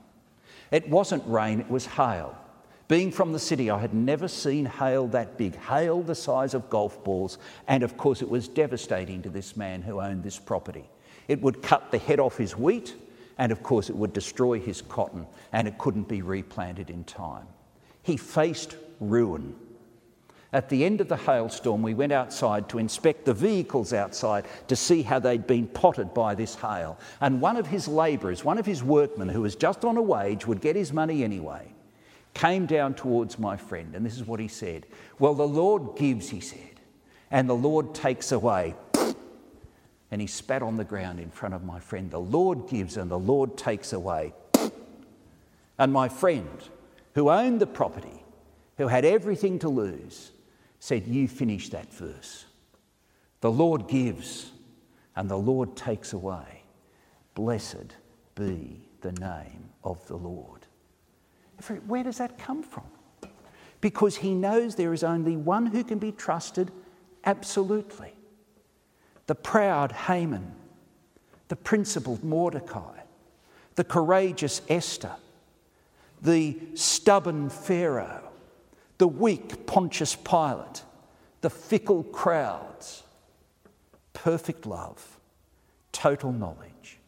It 0.70 0.88
wasn't 0.88 1.22
rain, 1.26 1.60
it 1.60 1.68
was 1.68 1.84
hail. 1.84 2.34
Being 2.88 3.12
from 3.12 3.34
the 3.34 3.38
city, 3.38 3.70
I 3.70 3.78
had 3.78 3.92
never 3.92 4.28
seen 4.28 4.64
hail 4.64 5.08
that 5.08 5.36
big, 5.36 5.54
hail 5.56 6.00
the 6.00 6.14
size 6.14 6.54
of 6.54 6.70
golf 6.70 7.04
balls, 7.04 7.36
and 7.68 7.82
of 7.82 7.98
course, 7.98 8.22
it 8.22 8.30
was 8.30 8.48
devastating 8.48 9.20
to 9.20 9.28
this 9.28 9.54
man 9.54 9.82
who 9.82 10.00
owned 10.00 10.22
this 10.22 10.38
property. 10.38 10.88
It 11.28 11.42
would 11.42 11.62
cut 11.62 11.90
the 11.90 11.98
head 11.98 12.18
off 12.18 12.38
his 12.38 12.56
wheat, 12.56 12.94
and 13.36 13.52
of 13.52 13.62
course, 13.62 13.90
it 13.90 13.96
would 13.96 14.14
destroy 14.14 14.58
his 14.58 14.80
cotton, 14.80 15.26
and 15.52 15.68
it 15.68 15.76
couldn't 15.76 16.08
be 16.08 16.22
replanted 16.22 16.88
in 16.88 17.04
time. 17.04 17.46
He 18.02 18.16
faced 18.16 18.76
ruin. 19.00 19.54
At 20.52 20.68
the 20.68 20.84
end 20.84 21.00
of 21.00 21.08
the 21.08 21.16
hailstorm, 21.16 21.80
we 21.80 21.94
went 21.94 22.10
outside 22.10 22.68
to 22.70 22.78
inspect 22.78 23.24
the 23.24 23.34
vehicles 23.34 23.92
outside 23.92 24.46
to 24.66 24.74
see 24.74 25.02
how 25.02 25.20
they'd 25.20 25.46
been 25.46 25.68
potted 25.68 26.12
by 26.12 26.34
this 26.34 26.56
hail. 26.56 26.98
And 27.20 27.40
one 27.40 27.56
of 27.56 27.68
his 27.68 27.86
labourers, 27.86 28.44
one 28.44 28.58
of 28.58 28.66
his 28.66 28.82
workmen 28.82 29.28
who 29.28 29.42
was 29.42 29.54
just 29.54 29.84
on 29.84 29.96
a 29.96 30.02
wage, 30.02 30.46
would 30.46 30.60
get 30.60 30.74
his 30.74 30.92
money 30.92 31.22
anyway, 31.22 31.72
came 32.34 32.66
down 32.66 32.94
towards 32.94 33.38
my 33.38 33.56
friend. 33.56 33.94
And 33.94 34.04
this 34.04 34.16
is 34.16 34.26
what 34.26 34.40
he 34.40 34.48
said 34.48 34.86
Well, 35.20 35.34
the 35.34 35.46
Lord 35.46 35.96
gives, 35.96 36.30
he 36.30 36.40
said, 36.40 36.80
and 37.30 37.48
the 37.48 37.54
Lord 37.54 37.94
takes 37.94 38.32
away. 38.32 38.74
And 40.12 40.20
he 40.20 40.26
spat 40.26 40.62
on 40.62 40.76
the 40.76 40.84
ground 40.84 41.20
in 41.20 41.30
front 41.30 41.54
of 41.54 41.62
my 41.62 41.78
friend. 41.78 42.10
The 42.10 42.18
Lord 42.18 42.68
gives 42.68 42.96
and 42.96 43.08
the 43.08 43.18
Lord 43.18 43.56
takes 43.56 43.92
away. 43.92 44.32
And 45.78 45.92
my 45.92 46.08
friend, 46.08 46.58
who 47.14 47.30
owned 47.30 47.60
the 47.60 47.68
property, 47.68 48.24
who 48.76 48.88
had 48.88 49.04
everything 49.04 49.60
to 49.60 49.68
lose, 49.68 50.32
said, 50.80 51.06
You 51.06 51.28
finish 51.28 51.68
that 51.68 51.92
verse. 51.92 52.46
The 53.40 53.50
Lord 53.50 53.86
gives 53.86 54.50
and 55.14 55.30
the 55.30 55.36
Lord 55.36 55.76
takes 55.76 56.12
away. 56.12 56.64
Blessed 57.34 57.94
be 58.34 58.80
the 59.00 59.12
name 59.12 59.70
of 59.84 60.04
the 60.08 60.16
Lord. 60.16 60.66
Where 61.86 62.02
does 62.02 62.18
that 62.18 62.38
come 62.38 62.62
from? 62.62 62.84
Because 63.80 64.16
he 64.16 64.34
knows 64.34 64.74
there 64.74 64.92
is 64.92 65.04
only 65.04 65.36
one 65.36 65.66
who 65.66 65.84
can 65.84 65.98
be 65.98 66.12
trusted 66.12 66.72
absolutely 67.24 68.14
the 69.26 69.34
proud 69.36 69.92
Haman, 69.92 70.52
the 71.46 71.54
principled 71.54 72.24
Mordecai, 72.24 72.98
the 73.76 73.84
courageous 73.84 74.60
Esther, 74.68 75.14
the 76.20 76.58
stubborn 76.74 77.48
Pharaoh, 77.48 78.29
the 79.00 79.08
weak 79.08 79.64
Pontius 79.64 80.14
Pilate, 80.14 80.82
the 81.40 81.48
fickle 81.48 82.02
crowds. 82.02 83.02
Perfect 84.12 84.66
love, 84.66 85.18
total 85.90 86.32
knowledge, 86.32 86.98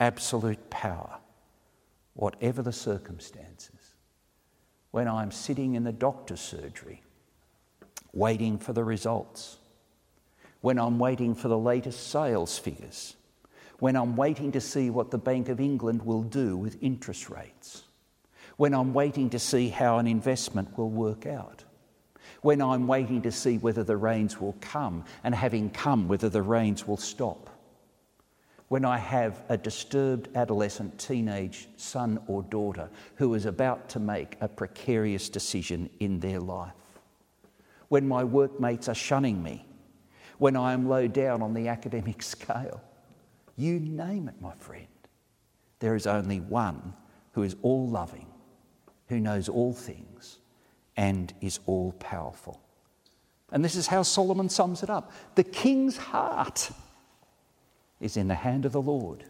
absolute 0.00 0.70
power, 0.70 1.18
whatever 2.14 2.62
the 2.62 2.72
circumstances. 2.72 3.94
When 4.90 5.06
I'm 5.06 5.30
sitting 5.30 5.76
in 5.76 5.84
the 5.84 5.92
doctor's 5.92 6.40
surgery, 6.40 7.00
waiting 8.12 8.58
for 8.58 8.72
the 8.72 8.82
results, 8.82 9.58
when 10.62 10.80
I'm 10.80 10.98
waiting 10.98 11.36
for 11.36 11.46
the 11.46 11.56
latest 11.56 12.08
sales 12.08 12.58
figures, 12.58 13.14
when 13.78 13.94
I'm 13.94 14.16
waiting 14.16 14.50
to 14.50 14.60
see 14.60 14.90
what 14.90 15.12
the 15.12 15.18
Bank 15.18 15.48
of 15.48 15.60
England 15.60 16.02
will 16.02 16.24
do 16.24 16.56
with 16.56 16.82
interest 16.82 17.30
rates, 17.30 17.84
when 18.56 18.74
I'm 18.74 18.94
waiting 18.94 19.30
to 19.30 19.38
see 19.38 19.68
how 19.68 19.98
an 19.98 20.06
investment 20.06 20.76
will 20.78 20.90
work 20.90 21.26
out, 21.26 21.64
when 22.42 22.60
I'm 22.60 22.86
waiting 22.86 23.22
to 23.22 23.32
see 23.32 23.58
whether 23.58 23.84
the 23.84 23.96
rains 23.96 24.40
will 24.40 24.56
come, 24.60 25.04
and 25.22 25.34
having 25.34 25.70
come, 25.70 26.08
whether 26.08 26.28
the 26.28 26.42
rains 26.42 26.86
will 26.86 26.96
stop, 26.96 27.50
when 28.68 28.84
I 28.84 28.98
have 28.98 29.42
a 29.48 29.56
disturbed 29.56 30.28
adolescent 30.34 30.98
teenage 30.98 31.68
son 31.76 32.18
or 32.26 32.42
daughter 32.42 32.88
who 33.16 33.34
is 33.34 33.46
about 33.46 33.88
to 33.90 34.00
make 34.00 34.36
a 34.40 34.48
precarious 34.48 35.28
decision 35.28 35.90
in 36.00 36.20
their 36.20 36.40
life, 36.40 36.72
when 37.88 38.08
my 38.08 38.24
workmates 38.24 38.88
are 38.88 38.94
shunning 38.94 39.42
me, 39.42 39.66
when 40.38 40.56
I 40.56 40.72
am 40.72 40.88
low 40.88 41.06
down 41.06 41.42
on 41.42 41.54
the 41.54 41.68
academic 41.68 42.22
scale. 42.34 42.80
You 43.56 43.78
name 43.78 44.28
it, 44.28 44.40
my 44.40 44.54
friend. 44.54 44.86
There 45.78 45.94
is 45.94 46.06
only 46.06 46.40
one 46.40 46.94
who 47.32 47.42
is 47.42 47.56
all 47.62 47.88
loving, 47.88 48.26
who 49.14 49.20
knows 49.20 49.48
all 49.48 49.72
things, 49.72 50.38
and 50.96 51.32
is 51.40 51.60
all 51.66 51.92
powerful. 51.92 52.60
And 53.52 53.64
this 53.64 53.76
is 53.76 53.86
how 53.86 54.02
Solomon 54.02 54.48
sums 54.48 54.82
it 54.82 54.90
up 54.90 55.12
the 55.36 55.44
king's 55.44 55.96
heart 55.96 56.72
is 58.00 58.16
in 58.16 58.26
the 58.26 58.34
hand 58.34 58.64
of 58.64 58.72
the 58.72 58.82
Lord. 58.82 59.24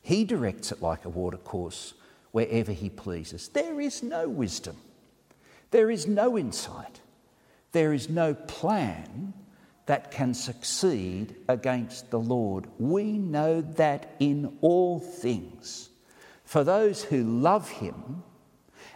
He 0.00 0.24
directs 0.24 0.72
it 0.72 0.80
like 0.80 1.04
a 1.04 1.10
watercourse 1.10 1.92
wherever 2.32 2.72
he 2.72 2.88
pleases. 2.88 3.48
There 3.48 3.80
is 3.80 4.02
no 4.02 4.30
wisdom, 4.30 4.76
there 5.72 5.90
is 5.90 6.06
no 6.06 6.38
insight, 6.38 7.00
there 7.72 7.92
is 7.92 8.08
no 8.08 8.32
plan 8.32 9.34
that 9.84 10.10
can 10.10 10.32
succeed 10.32 11.36
against 11.48 12.10
the 12.10 12.18
Lord. 12.18 12.66
We 12.78 13.18
know 13.18 13.60
that 13.60 14.16
in 14.20 14.56
all 14.62 15.00
things. 15.00 15.90
For 16.44 16.64
those 16.64 17.02
who 17.02 17.22
love 17.24 17.68
Him 17.68 18.22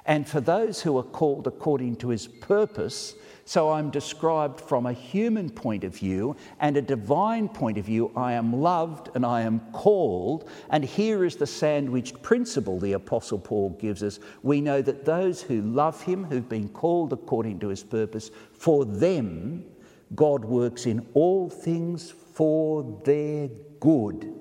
and 0.06 0.28
for 0.28 0.40
those 0.40 0.80
who 0.80 0.96
are 0.98 1.02
called 1.02 1.46
according 1.46 1.96
to 1.96 2.08
His 2.08 2.26
purpose, 2.26 3.14
so 3.44 3.70
I'm 3.70 3.90
described 3.90 4.60
from 4.60 4.86
a 4.86 4.92
human 4.92 5.50
point 5.50 5.82
of 5.82 5.96
view 5.96 6.36
and 6.60 6.76
a 6.76 6.82
divine 6.82 7.48
point 7.48 7.78
of 7.78 7.84
view. 7.84 8.12
I 8.14 8.34
am 8.34 8.52
loved 8.52 9.10
and 9.16 9.26
I 9.26 9.40
am 9.40 9.60
called. 9.72 10.48
And 10.70 10.84
here 10.84 11.24
is 11.24 11.34
the 11.34 11.48
sandwiched 11.48 12.22
principle 12.22 12.78
the 12.78 12.92
Apostle 12.92 13.40
Paul 13.40 13.70
gives 13.70 14.04
us. 14.04 14.20
We 14.44 14.60
know 14.60 14.82
that 14.82 15.04
those 15.04 15.42
who 15.42 15.62
love 15.62 16.00
Him, 16.00 16.24
who've 16.24 16.48
been 16.48 16.68
called 16.68 17.12
according 17.12 17.58
to 17.58 17.68
His 17.68 17.82
purpose, 17.82 18.30
for 18.52 18.84
them, 18.84 19.64
God 20.14 20.44
works 20.44 20.86
in 20.86 21.04
all 21.14 21.50
things 21.50 22.10
for 22.10 23.00
their 23.04 23.48
good 23.80 24.32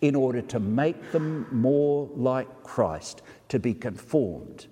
in 0.00 0.14
order 0.14 0.40
to 0.40 0.58
make 0.58 1.12
them 1.12 1.46
more 1.52 2.08
like 2.14 2.62
Christ, 2.62 3.20
to 3.50 3.58
be 3.58 3.74
conformed 3.74 4.66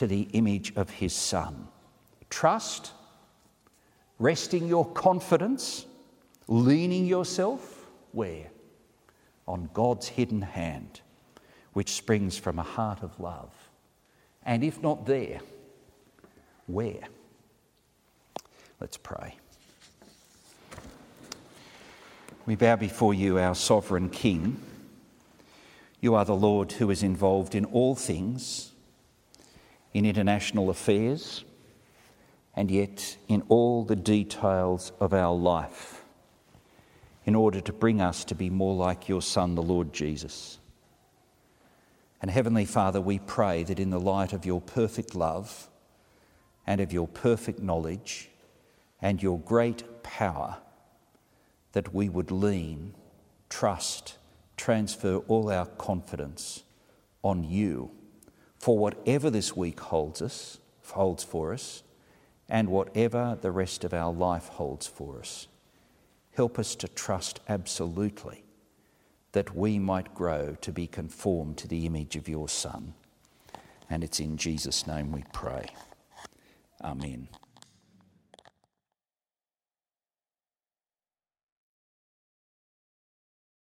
to 0.00 0.06
the 0.06 0.28
image 0.32 0.72
of 0.76 0.88
his 0.88 1.12
Son. 1.12 1.68
Trust, 2.30 2.92
resting 4.18 4.66
your 4.66 4.86
confidence, 4.92 5.84
leaning 6.48 7.04
yourself 7.04 7.84
where? 8.12 8.46
On 9.46 9.68
God's 9.74 10.08
hidden 10.08 10.40
hand, 10.40 11.02
which 11.74 11.92
springs 11.92 12.38
from 12.38 12.58
a 12.58 12.62
heart 12.62 13.02
of 13.02 13.20
love. 13.20 13.52
And 14.42 14.64
if 14.64 14.80
not 14.80 15.04
there, 15.04 15.40
where? 16.66 17.04
Let's 18.80 18.96
pray. 18.96 19.36
We 22.46 22.54
bow 22.54 22.76
before 22.76 23.12
you, 23.12 23.38
our 23.38 23.54
sovereign 23.54 24.08
King. 24.08 24.62
You 26.00 26.14
are 26.14 26.24
the 26.24 26.34
Lord 26.34 26.72
who 26.72 26.88
is 26.88 27.02
involved 27.02 27.54
in 27.54 27.66
all 27.66 27.94
things, 27.94 28.72
in 29.92 30.06
international 30.06 30.70
affairs, 30.70 31.44
and 32.54 32.70
yet 32.70 33.16
in 33.28 33.42
all 33.48 33.84
the 33.84 33.96
details 33.96 34.92
of 35.00 35.12
our 35.12 35.34
life, 35.34 36.04
in 37.24 37.34
order 37.34 37.60
to 37.60 37.72
bring 37.72 38.00
us 38.00 38.24
to 38.24 38.34
be 38.34 38.50
more 38.50 38.74
like 38.74 39.08
your 39.08 39.22
Son, 39.22 39.54
the 39.54 39.62
Lord 39.62 39.92
Jesus. 39.92 40.58
And 42.22 42.30
Heavenly 42.30 42.64
Father, 42.64 43.00
we 43.00 43.18
pray 43.18 43.62
that 43.64 43.80
in 43.80 43.90
the 43.90 44.00
light 44.00 44.32
of 44.32 44.44
your 44.44 44.60
perfect 44.60 45.14
love 45.14 45.68
and 46.66 46.80
of 46.80 46.92
your 46.92 47.08
perfect 47.08 47.60
knowledge, 47.60 48.28
and 49.02 49.22
your 49.22 49.38
great 49.40 50.02
power 50.02 50.58
that 51.72 51.94
we 51.94 52.08
would 52.08 52.30
lean, 52.30 52.94
trust, 53.48 54.16
transfer 54.56 55.16
all 55.28 55.50
our 55.50 55.66
confidence 55.66 56.62
on 57.22 57.44
you 57.44 57.90
for 58.60 58.78
whatever 58.78 59.30
this 59.30 59.56
week 59.56 59.80
holds 59.80 60.20
us, 60.20 60.58
holds 60.84 61.24
for 61.24 61.52
us, 61.52 61.82
and 62.48 62.68
whatever 62.68 63.38
the 63.40 63.50
rest 63.50 63.84
of 63.84 63.94
our 63.94 64.12
life 64.12 64.48
holds 64.48 64.86
for 64.86 65.18
us. 65.18 65.48
Help 66.34 66.58
us 66.58 66.76
to 66.76 66.86
trust 66.86 67.40
absolutely 67.48 68.44
that 69.32 69.56
we 69.56 69.78
might 69.78 70.14
grow 70.14 70.56
to 70.60 70.72
be 70.72 70.86
conformed 70.86 71.56
to 71.56 71.68
the 71.68 71.86
image 71.86 72.16
of 72.16 72.28
your 72.28 72.48
Son. 72.48 72.92
And 73.88 74.04
it's 74.04 74.20
in 74.20 74.36
Jesus' 74.36 74.86
name 74.86 75.10
we 75.10 75.24
pray. 75.32 75.66
Amen. 76.82 77.28